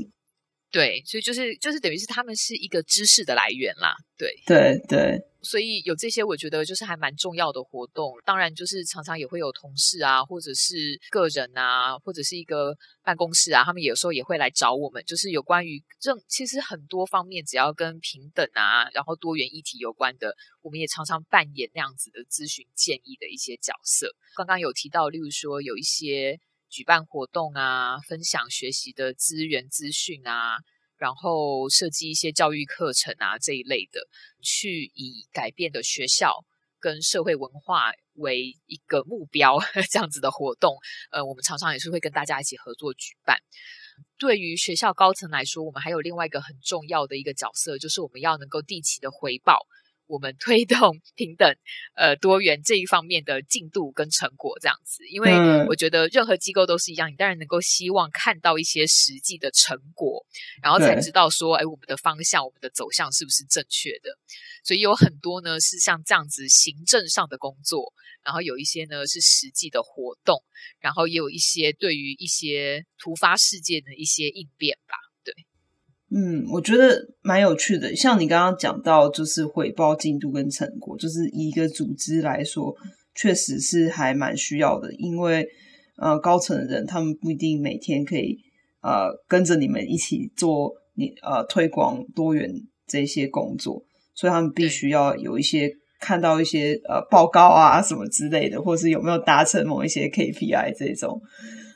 [0.76, 3.96] 对，所以就是就是等于是他们是一个知识的来源啦。
[4.18, 8.12] 对对对，所以有这些，我觉得就是还蛮重要的活动。
[8.26, 24.14] 当然，就是常常也会有同事啊，或者是个人啊，或者是一个办公室啊，他们有时候也会来找我们，就是有关于这其实很多方面，只要跟平等啊，然后多元议题有关的，我们也常常扮演那样子的咨询建议的一些角色。
[24.36, 26.38] 刚刚有提到，例如说有一些。
[26.76, 30.58] 举办活动啊，分享学习的资源资讯啊，
[30.98, 34.02] 然后设计一些教育课程啊这一类的，
[34.42, 36.44] 去以改变的学校
[36.82, 39.58] 跟社会文化为一个目标，
[39.90, 40.76] 这样子的活动，
[41.12, 43.38] 呃，我们常常也是会跟大家一起合作举办。
[44.18, 49.66] 对于学校高层来说，我们还有另外一个很重要的一个角色，就是我们要能够定期的回报。
[50.08, 51.56] 我们推动平等、
[51.96, 55.32] 呃多元这一方面的进度跟成果，这样子，因为
[55.68, 60.26] 我觉得任何机构都是一样，你当然能够希望看到一些实际的成果，
[60.62, 64.18] 然后才知道说，哎，我们的方向、我们的走向是不是正确的。
[64.64, 70.44] 所以有很多呢是像这样子行政上的工作，然后有一些呢是实际的活动，
[70.80, 75.05] 然后也有一些对于一些突发事件的一些应变吧。
[76.12, 77.96] 嗯，我觉得蛮有趣的。
[77.96, 82.76] 像你刚刚讲到，就是回报进度跟成果，就是以一个组织来说，
[83.16, 84.94] 确实是还蛮需要的。
[84.94, 85.48] 因为
[85.98, 88.38] 呃，高层的人他们不一定每天可以
[88.82, 92.54] 呃跟着你们一起做你呃推广多元
[92.86, 101.20] 这些工作，所以他们必须要有一些看到一些呃报告啊什么之类的，或是有没有达成某一些 KPI 这种。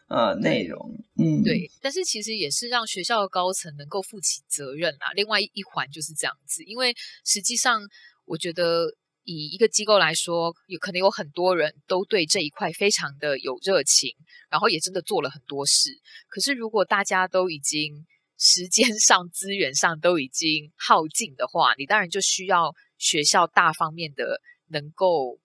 [0.09, 5.11] 呃，内容，嗯，对，但是其实也是让学校的高层能够负起责任啦。
[5.13, 7.87] 另外一环就是这样子，因为实际上，
[8.25, 8.91] 我觉得
[9.23, 14.09] 以一个机构来说，有可能有很多人都对这一块非常的有热情，
[14.49, 15.91] 然后也真的做了很多事。
[16.27, 25.39] 可是如果大家都已经时间上、 资源上都已经耗尽的话，你当然就需要学校大方面的能够。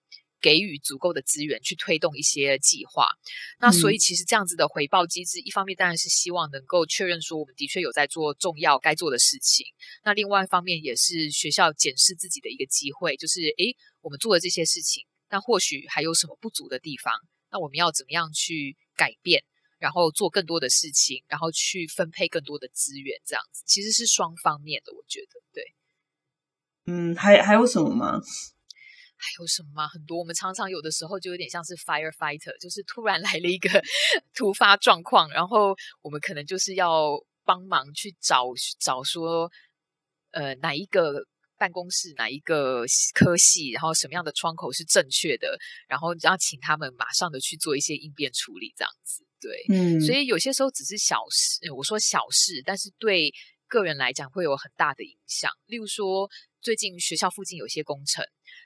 [0.45, 3.07] 给予足够的资源去推动一些计划，
[3.57, 9.65] 那所以其实这样子的回报机制，嗯、一方面当然是希望能够确认说我们的确有在做重要该做的事情，
[10.03, 17.11] 那另外一方面也是学校检视自己的一个机会，就是诶，我们做了这些事情，那或许还有什么不足的地方，
[17.49, 19.43] 那我们要怎么样去改变，
[19.79, 25.63] 然后做更多的事情，然后去分配更多的资源，这样子其实是双方面的，我觉得对。
[26.85, 28.21] 嗯，还还有什么吗？
[29.25, 29.87] 还有什么吗？
[29.87, 33.69] 很多，我们常常有的时候就有点像是 firefighter，就是突然来了一个
[34.35, 38.45] 突发状况，然后我们可能就是要帮忙去找
[38.79, 39.49] 找说，
[40.29, 41.25] 呃，哪一个
[41.57, 42.85] 办公室，哪一个
[43.15, 45.57] 科系，然后什么样的窗口是正确的，
[45.87, 49.25] 然后要请他们马上的去做一些应变处理，这样子。
[49.41, 53.33] 对，嗯，所以有些时候只是小事，我说小事，但是对
[53.67, 55.51] 个人来讲会有很大的影响。
[55.65, 56.29] 例如说，
[56.61, 58.23] 最近学校附近有些工程。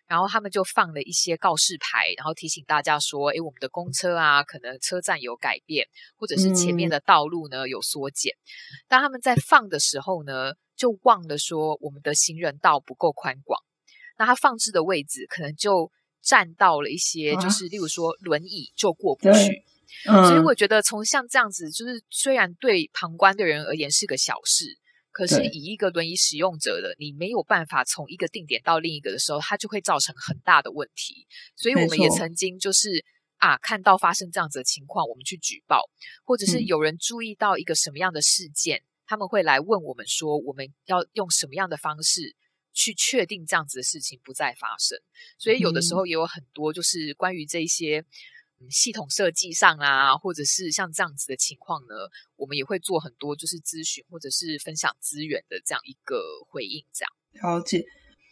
[0.08, 5.88] 然后他们就放了一些告示牌，然后提醒大家说：“诶，我们的公车啊，可能车站有改变，
[6.18, 8.88] 或者是前面的道路呢有缩减。”嗯。
[8.88, 13.62] 当他们在放的时候呢，就忘了说我们的行人道不够宽广。
[14.18, 19.64] 那他放置的位置可能就占到了一些，啊、就是例如说轮椅就过不去。
[20.10, 20.26] 嗯。
[20.28, 24.78] 所以我觉得从像这样子，就是虽然对旁观的人而言是个小事。
[25.20, 31.28] 可是以一个轮椅使用者的，你没有办法从一个定点到另一个的时候，它就会造成很大的问题。
[31.58, 33.04] 所以我们也曾经就是
[33.36, 35.82] 啊，看到发生这样子的情况，我们去举报，
[36.24, 42.34] 或者是有人注意到一个什么样的事件，嗯、他们会来问我们说，我们要用什么样的方式
[42.72, 44.98] 去确定这样子的事情不再发生。
[45.38, 48.06] 所以有的时候也有很多就是关于这些
[48.70, 51.94] 系统设计上啊，或者是像这样子的情况呢，
[52.36, 56.84] 我们也会做很多就是咨询或者是分享资源的这样一个回应。
[56.92, 57.84] 这样了解，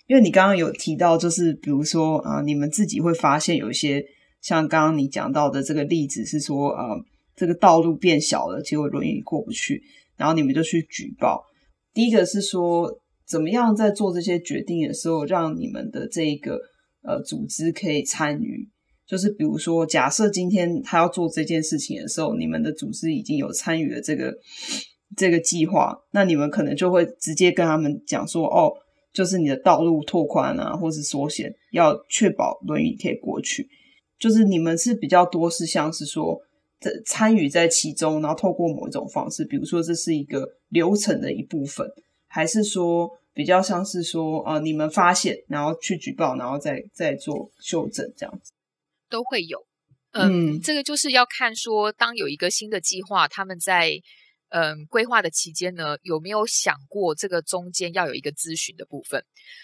[0.08, 4.04] 因为你刚刚有提到，就是比如说啊、你们自己会发现有一些
[4.42, 7.06] 像刚刚你讲到的这个例子是说啊、呃，
[7.36, 9.84] 这个道路变小了，结果轮椅过不去，
[10.16, 11.46] 然后你们就去举报。
[11.94, 16.60] 第一个是说，怎么样在做这些决定的时候，让你们的这一个
[17.02, 18.70] 呃组织可以参与。
[19.08, 24.38] 就是比如说，假设今天他要做这件事情的时候，你们的组织已经有参与了这个
[25.16, 28.74] 这个计划，那你们可能就会直接跟他们讲说，哦，
[29.14, 33.70] 就是你的道路拓宽啊，或是缩减，要确保轮椅可以过去。
[34.20, 36.38] 就是你们是比较多是像是说，
[36.82, 41.88] 这参与在其中，然后透过某一种方式，比如说这是一个流程的一部分，
[42.28, 48.52] 还是说比较像是说，呃，你们发现，然后去举报，然后再再做修正这样子。
[49.10, 49.66] 都会有，
[50.12, 54.02] 嗯，嗯，这个就是要看说，当有一个新的计划，他们在
[54.50, 59.24] 嗯规划的期间呢，有没有想过这个中间要有一个咨询的部分？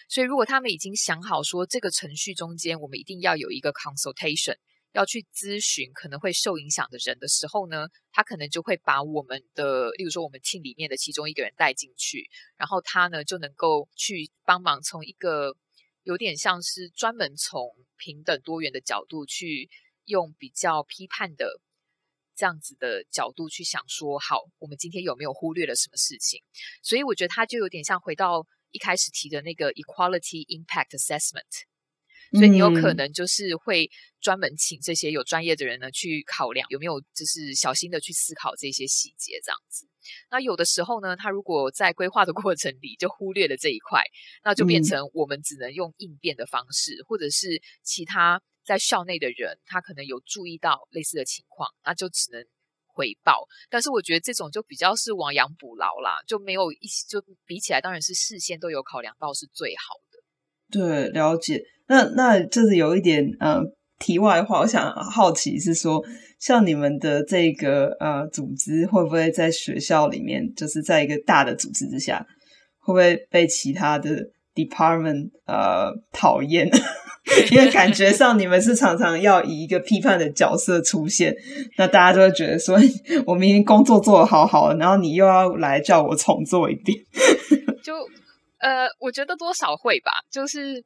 [0.10, 4.56] 所以，如果他们已经想好说，这个程序中间我们一定要有一个 consultation，
[4.94, 15.56] 要去咨询可能会受影响的人的时候呢，他可能就会把我们的，例如说我们 team 里面的其中一个人带进去，然后他呢就能够去帮忙从一个。
[16.04, 19.70] 有点像是专门从平等多元的角度去
[20.06, 21.60] 用比较批判的
[22.36, 26.42] 这样子的角度去想说，好，我们今天有没有忽略了什么事情？
[26.82, 31.73] 所以我觉得它就有点像回到一开始提的那个 equality impact assessment。
[32.34, 39.88] 所以你有可能就是会专门请这些有专业的人呢去考量有没有就是小心的去思考这些细节这样子。
[40.30, 44.04] 那有的时候呢，他如果在规划的过程里就忽略了这一块，
[44.44, 52.44] 那就变成我们只能用应变的方式，嗯、或者是其他在校内的人他可能有注意到类似的情况，那就只能
[52.86, 53.48] 回报。
[53.70, 60.20] 但是我觉得这种就比较是亡羊补牢啦，就没有一就比起来，当然是事先都有考量到是最好的。
[60.70, 61.64] 对，了解。
[61.88, 63.62] 那那就是有一点呃
[64.00, 66.02] 题外话，我想好奇是说，
[66.40, 72.26] 像你们的这个呃组织会不会在学校里面，就是在一个大的组织之下，
[72.80, 74.10] 会不会被其他的
[74.56, 76.70] department 呃讨厌？
[77.52, 81.34] 因为感觉上你们是常常要以一个批判的角色出现，
[81.78, 82.78] 那大家就会觉得说，
[83.26, 86.98] 我明明工作做得好好的，然后你又要来叫我重做一遍，
[87.82, 87.94] 就
[88.60, 90.84] 呃，我觉得多少会吧，就是。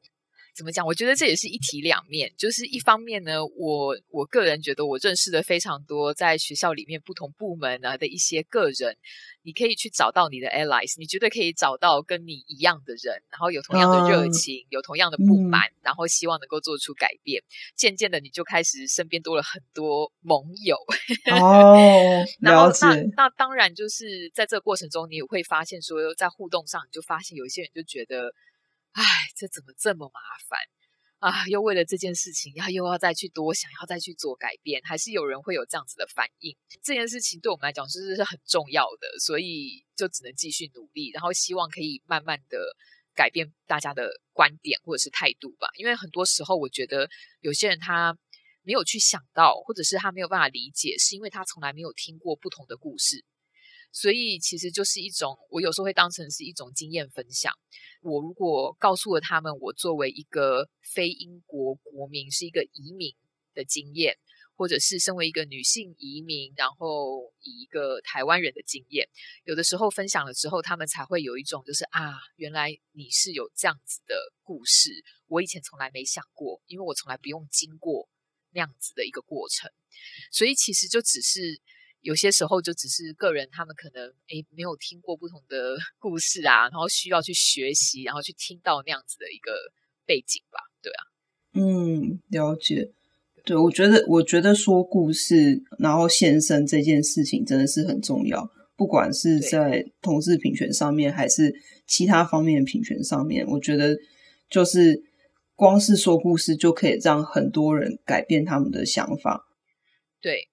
[0.58, 0.84] 怎么讲？
[0.84, 2.34] 我觉得这也是一体两面。
[2.36, 8.96] 就是一方面呢，我我个人觉得我认识的非常多，在学校里面不同部门啊的一些个人，
[9.44, 17.40] 你可以去找到你的 allies，你绝对可以找到跟你一样的人，然后有同样的热情，有同样的不满，嗯、然后希望能够做出改变。
[17.76, 20.76] 渐渐的，你就开始身边多了很多盟友。
[21.40, 22.84] 哦，了解。
[22.84, 28.34] 那那当然就是在这个过程中，你也会发现说，在互动上，你就发现有一些人就觉得。
[28.98, 29.04] 唉，
[29.36, 30.58] 这怎么这么麻烦
[31.20, 31.46] 啊？
[31.46, 36.56] 又为了这件事情，要又要再去多想要再去做改变，还是有人会有这样子的反应？
[36.82, 42.58] 这件事情对我们来讲是是很重要的，所以就只能继续努力，然后希望可以慢慢的
[43.14, 45.68] 改变大家的观点或者是态度吧。
[45.76, 48.18] 因为很多时候，我觉得有些人他
[48.62, 53.24] 没有去想到，或者是他没有办法理解，是因为他从来没有听过不同的故事。
[53.90, 57.52] 所以其实就是一种，我有时候会当成是一种经验分享。
[58.02, 63.14] 我如果告诉了他们，我作为一个非英国国民是一个移民
[63.54, 64.16] 的经验，
[64.54, 69.08] 或者是身为一个女性移民，然后以一个台湾人的经验，
[69.44, 78.08] 有的时候分享了之后，他们才会有一种就是啊，原来你是有这样子的故事，我以前从来没想过，因为我从来不用经过
[78.52, 79.68] 那样子的一个过程，
[80.30, 81.60] 所以其实就只是。
[82.00, 89.52] 有些时候就只是个人，他们可能诶没有听过不同的 故事啊，然后需要去学习，然后去听到那样子的一个
[90.06, 91.02] 背景吧，对啊，
[91.54, 92.92] 嗯，了解。
[93.44, 101.54] 对，我觉得，我觉得说故事，然后现身这件事情真的是很重要，不管是在同志平权上面，还是
[101.86, 103.96] 其他方面的平权上面，我觉得
[104.50, 105.02] 就是
[105.54, 109.46] 光是说故事就可以让很多人改变他们的想法，
[110.20, 110.48] 对。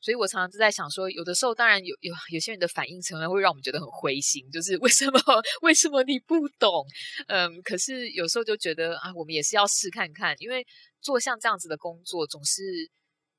[0.00, 5.20] 所以我常常就在想说，有的时候当然有有有些人的反应，可能会让我们觉得很灰心，就是为什么
[5.62, 6.86] 为什么你不懂？
[7.28, 10.64] 嗯，可是有时候就觉得啊，我们也是要试看看，因为
[11.00, 12.62] 做像这样子的工作，总是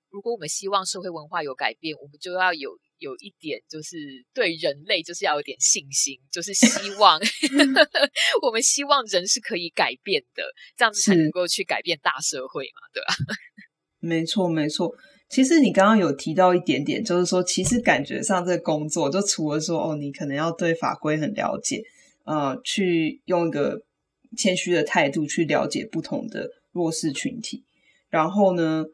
[0.09, 3.95] 如果我们希望社会文化有改变，我们就要有有一点，就是
[4.33, 7.19] 对人类就是要有点信心，就是希望
[8.41, 10.43] 我们希望人是可以改变的，
[10.75, 13.13] 这样子才能够去改变大社会嘛，对吧？
[13.99, 14.93] 没错，没错。
[15.29, 21.81] 其实你刚刚有提到一点点，就是说，其实感觉上这个工作，就除了说哦，你可能要对法规很了解，
[22.23, 23.81] 呃，去用一个
[24.37, 27.63] 谦虚的态度去了解不同的弱势群体，
[28.09, 28.85] 然后呢，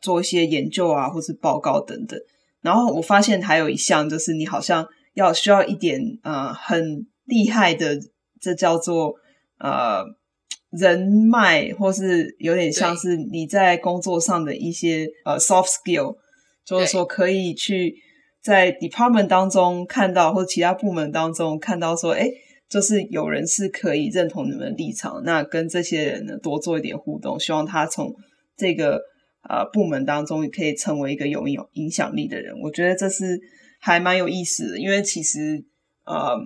[0.00, 2.18] 做一些研究啊，或是报告等等。
[2.60, 7.98] 然后我发现还有一项，就是你好像要需要一点呃很厉害的，
[8.40, 9.14] 这叫做
[9.58, 10.04] 呃
[10.70, 11.00] 人
[11.30, 16.16] 脉，或是有点像是你在工作上的一些呃 soft skill，
[16.64, 17.94] 就是说可以去
[18.42, 22.30] 在 department 当中看到，或其他部门当中看到说，诶，
[22.68, 28.14] 就是有人是可以认同你们的立场，那跟这些人呢多做一点互动，希望他从
[28.56, 29.00] 这个。
[29.48, 33.40] 呃，部门当中也可以成为一个有有影响力的人，我觉得这是
[33.80, 34.78] 还蛮有意思的。
[34.78, 35.64] 因为其实，
[36.04, 36.36] 呃，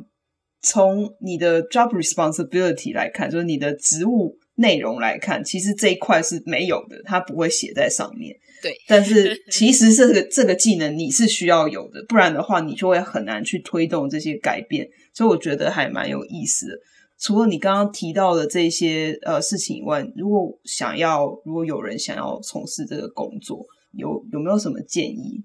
[0.65, 8.35] 从你的 job responsibility 来看，就是你的职务内容来看，其实这一块是没有的，它不会写在上面。
[8.63, 14.89] 对，但是 其实这个这个技能你是需要有的，不然的话你就会很难去推动这些改变。
[15.13, 16.73] 所以我觉得还蛮有意思的。
[17.21, 25.45] 除了你刚刚提到的这些呃事情以外，如果想要，如果有人想要从事这个工作，有有没有什么建议？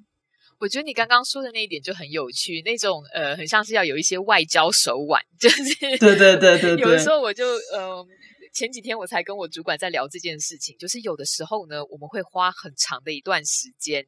[0.60, 5.64] 我觉得你刚刚说的那一点就很有趣，那种呃，很像是要有一些外交手腕， 就是
[5.98, 6.78] 对对对对对。
[6.78, 8.06] 有的时候我就呃，
[8.54, 14.06] 前几天我才跟我主管在聊这件事情，就是有的时候呢，我们会花很长的一段时间，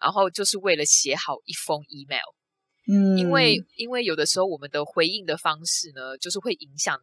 [0.00, 2.30] 然后就是为了写好一封 email。
[2.86, 6.98] 嗯，因为因为有的时候我们的回应的方式呢，就是会影响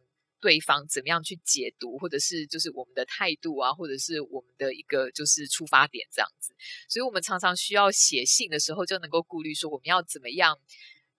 [0.46, 6.54] 对方怎么样去解读，或者是就是我们的态度啊，或者是我们的一个就是出发点这样子。
[6.88, 10.56] 所以我们常常需要写信的时候，就能够顾虑说我们要怎么样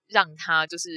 [0.06, 0.88] 让他就是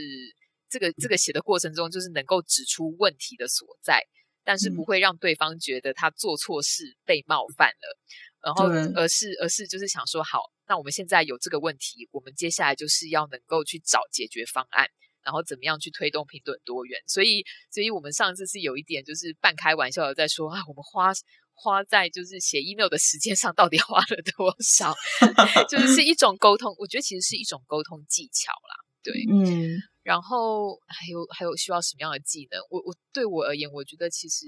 [0.69, 3.99] 这个这个写的过程中，就是能够指出问题的所在，
[4.45, 7.99] 但是不会让对方觉得他做错事被冒犯了，
[8.45, 10.39] 然后而是而是就是想说好。
[10.69, 14.87] 那我们现在有这个问题，我们接下来就是要能够去找解决方案，
[15.23, 16.99] 然后怎么样去推动平等多元。
[17.07, 21.11] 所以，所以我们上次是有一点就是半开玩笑的在说啊，我们花
[21.53, 24.95] 花在就是写 email 的时间上到底花了多少？
[25.69, 28.75] 就是是一种沟通，我觉得其实是一种沟通技巧啦。
[29.03, 29.77] 对，嗯。
[30.03, 32.59] 然后还有还有需要什么样的技能？
[32.69, 34.45] 我我对我而言，我觉得其实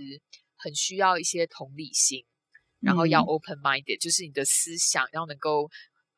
[0.55, 2.25] 很需要一些同理心，
[2.79, 5.69] 然后要 open minded，就是你的思想要能够。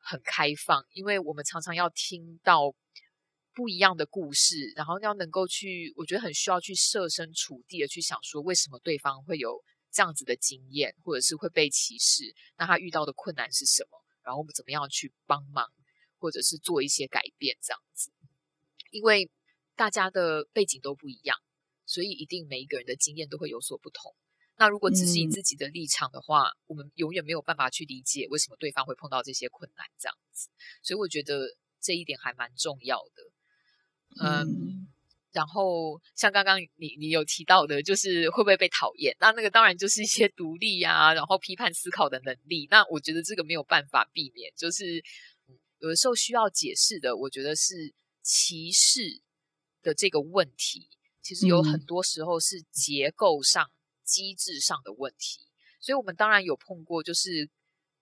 [0.08, 2.72] 很开放，因为我们常常要听到
[3.56, 14.04] 不一样的故事，然后要能够去，我觉得很需要去设身处地的去想说，为什么对方会有这样子的经验，或者是会被歧视，那他遇到的困难是什么？
[14.22, 15.66] 然后我们怎么样去帮忙，
[16.18, 18.12] 或者是做一些改变，这样子。
[18.90, 19.30] 因为
[19.74, 21.38] 大家的背景都不一样，
[21.86, 24.14] 所以一定每一个人的经验都会有所不同。
[24.58, 30.50] 那如果只是以自己的立场的话，嗯，我们永远没有办法去理解为什么对方会碰到这些困难这样子，
[30.82, 33.35] 所以我觉得这一点还蛮重要的。
[34.20, 34.88] 嗯，嗯，
[35.32, 39.16] 然后像刚刚你你有提到的，就是会不会被讨厌？
[39.20, 42.66] 那那个当然就是一些独立啊，然后批判思考的能力。
[42.70, 45.02] 那我觉得这个没有办法避免，就是
[45.80, 47.16] 有的时候需要解释的。
[47.16, 49.20] 我觉得是歧视
[49.82, 50.88] 的这个问题，
[51.22, 53.70] 其实有很多时候是结构上。
[54.06, 55.40] 机制上的问题，
[55.80, 57.50] 所以我们当然有碰过，就是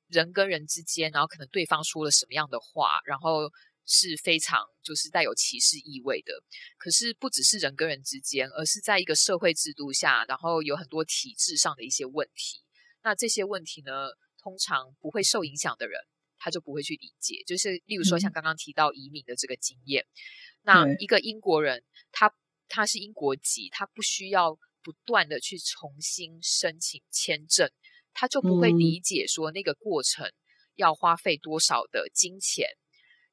[0.09, 3.51] 人跟人之间，然后可能对方说了什么样的话，然后
[3.87, 6.33] 是非常就是带有歧视意味的。
[6.79, 12.63] 可是不只是人跟人之间，而是在一个社会制度下，然后有很多体制上的一些问题。
[13.03, 14.09] 那这些问题呢，
[14.43, 16.01] 通常不会受影响的人，
[16.39, 17.43] 他就不会去理解。
[17.47, 22.35] 就是例如说，像刚刚提到移民的这个经验，嗯、那一个英国人，他
[22.69, 24.59] 他是英国籍，他不需要。
[24.87, 27.71] 不断的去重新申请签证，
[28.13, 30.31] 他就不会理解说那个过程
[30.75, 32.69] 要花费多少的金钱，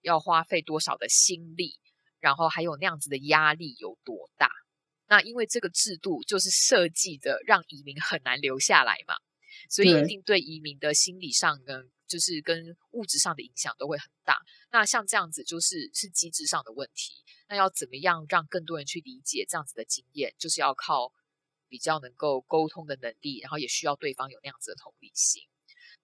[0.01, 1.79] 要花费多少的心力，
[2.19, 4.49] 然后还有那样子的压力有多大。
[5.07, 9.15] 那因为这个制度就是设计的让移民很难留下来嘛，
[9.69, 14.37] 所以一定对移民的心理上跟就是跟物质上的影响都会很大。
[14.71, 17.13] 那像这样子就是是机制上的问题。
[17.47, 21.13] 那要怎么样让更多人去理解这样子的经验，就是要靠。
[21.71, 25.41] 比较能够沟通的能力，然后也需要对方有那样子的同理心，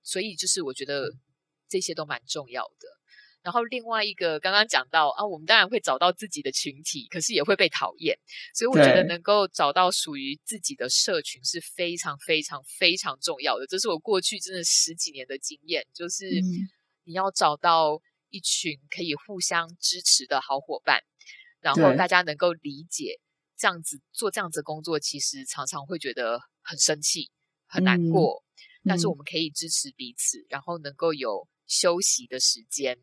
[0.01, 1.11] 所以就是我觉得
[1.67, 2.87] 这些都蛮重要的。
[3.43, 8.17] 然后另外一个刚刚讲到啊，我们当然会找到自己的群体，可是也会被讨厌，
[8.53, 13.65] 所以我觉得能够找到属于自己的社群是非常非常非常重要的。
[13.67, 16.25] 这是我过去真的十几年的经验，就是
[17.03, 21.01] 你要找到一群可以互相支持的好伙伴，
[21.61, 23.19] 然后大家能够理解。
[23.59, 27.31] 这样子做这样子工作，其实常常会觉得很生气、
[27.65, 28.43] 很难过，
[28.83, 32.99] 嗯、但是我们可以支持彼此，然后能够有休息的时间，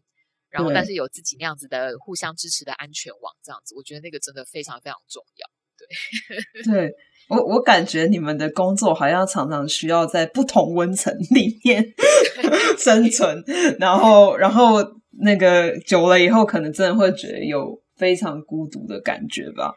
[0.54, 5.48] 然后但是有自己那样子的互相支持的安全网，这样子，我觉得那个真的非常非常重要。
[5.76, 6.92] 对， 对
[7.28, 11.84] 我我感觉你们的工作好像常常需要在不同温层里面
[12.78, 13.42] 生存，
[13.80, 14.76] 然后然后
[15.24, 19.74] 那个久了以后，可能真的会觉得有非常孤独的感觉吧。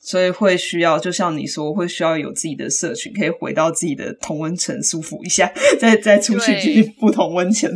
[0.00, 7.68] 所以会需要，就像你说，会需要有自己的社群，可以回到自己的同温层舒服一下，再再出去去不同温层。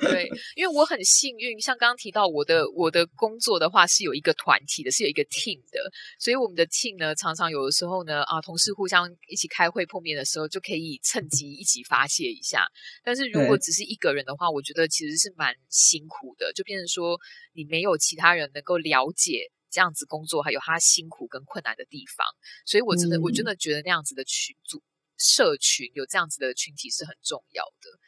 [0.00, 5.80] 对，因为我很幸运，像刚刚提到我的我的工作的话是有一个团体的，是有一个 team 的，
[6.20, 12.62] 所以我们的 team 呢，常常有的时候呢，啊，同事互相一起开会碰面的时候，就可以趁机一起发泄一下。
[13.02, 17.18] 但是如果只是一个人的话，我觉得其实是蛮辛苦的，就变成说
[17.54, 19.50] 你没有其他人能够了解。
[19.72, 22.24] 这样子工作还有他辛苦跟困难的地方，
[22.66, 24.82] 所以我真的、嗯、我真的觉得那样子的群组
[25.16, 27.98] 社群有这样子的群体是很重要的。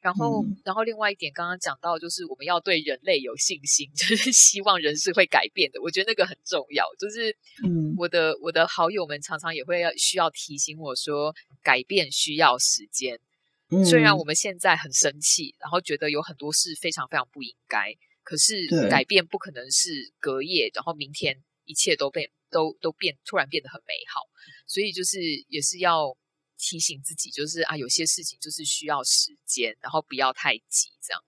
[0.00, 5.82] 然后，嗯、然后另外一点刚刚讲到，就是我们要对人类有信心， 就是希望人是会改变的。
[5.82, 6.86] 我觉得那个很重要。
[6.98, 13.20] 就是，嗯，我的我的好友们常常也会要需要提醒我说，改变需要时间。
[13.68, 17.94] 嗯、虽然我们现在很生气，然后觉得有很多事非常非常不应该。
[18.22, 24.22] 可是改变不可能是隔夜，然后明天一切都变都都变突然变得很美好，
[24.66, 25.18] 所以就是
[25.48, 26.16] 也是要
[26.58, 31.22] 提醒自己，就是啊，有些事情就是需要时间，然后不要太急，这样。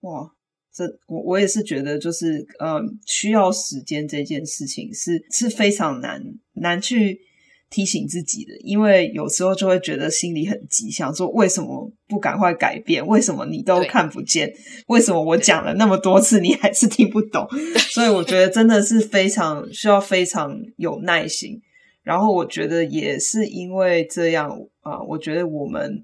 [0.00, 0.34] 哇，
[0.72, 6.22] 这我我也是觉得，就是嗯，需要时间这件事情是是非常难
[6.54, 7.29] 难去。
[7.70, 13.06] 提醒自己的，因为有时候就会觉得心里很急，想说为什么不赶快改变？
[13.06, 14.52] 为什么你都看不见？
[14.88, 17.48] 为什么我讲了那么多次，你还是听不懂？
[17.94, 21.60] 所以我觉得真的是非常需要非常有耐心。
[22.02, 24.50] 然后我觉得也是因为这样
[24.80, 26.02] 啊、呃，我觉得我们。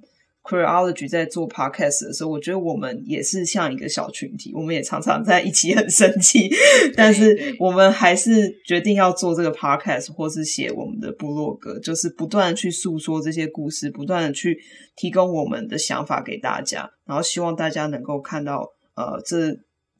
[0.48, 6.48] Queerology 在做 podcast 的时候，我觉得我们也是像一个小群体，我们也常常在一起很生气，
[6.96, 14.56] 但是我们还是决定要做这个 podcast，或是写我们的部落格，就是不断的去诉说这些故事，不断的去
[14.94, 19.48] 提供我们的想法给大家，然后希望大家能够看到，呃，这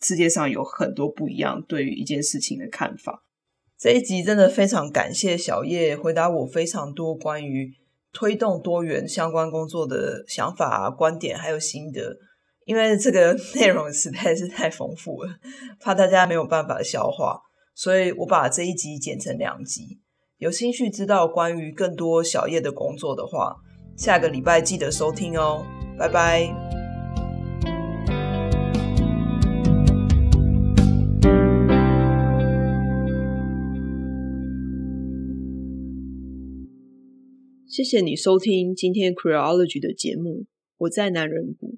[0.01, 3.25] 世界上有很多不一样对于一件事情的看法。
[3.79, 7.73] 这一集真的非常感谢小叶回答我非常多关于。
[8.17, 12.17] 推动多元相关工作的想法啊、观点还有心得，
[12.65, 15.31] 因为这个 内容实在是太丰富了，
[15.79, 17.39] 怕大家没有办法消化，
[17.75, 20.01] 所以我把这一集剪成两集。
[20.39, 23.57] 有兴趣知道关于更多小叶的工作的话，
[23.99, 25.67] 下个礼拜记得收听哦，
[25.99, 26.76] 拜拜。
[37.77, 40.47] 谢谢你收听今天 Queerology 的节目。
[40.79, 41.77] 我在男人谷，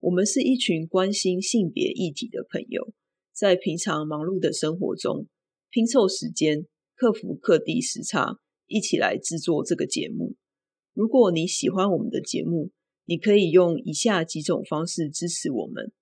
[0.00, 2.92] 我们是一群关心性别议题的朋友，
[3.32, 5.28] 在平常忙碌的生活中
[5.70, 6.66] 拼凑时间，
[6.96, 10.34] 克服各地时差，一起来制作这个节目。
[10.92, 12.72] 如果你喜欢我们的节目，
[13.04, 15.92] 你可以用以下几种方式支持我们：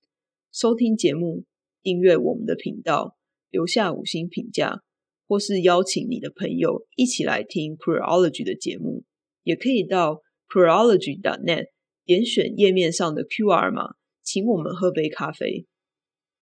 [0.51, 1.45] 收听节目、
[1.83, 3.19] 订阅我们的频道、
[3.51, 4.81] 留下五星评价，
[5.29, 9.05] 或是邀请你的朋友一起来听 Queerology 的节目。
[9.45, 11.67] 也可以到 Preology .net
[12.05, 15.67] 点选页面上的 QR 码，请我们喝杯咖啡。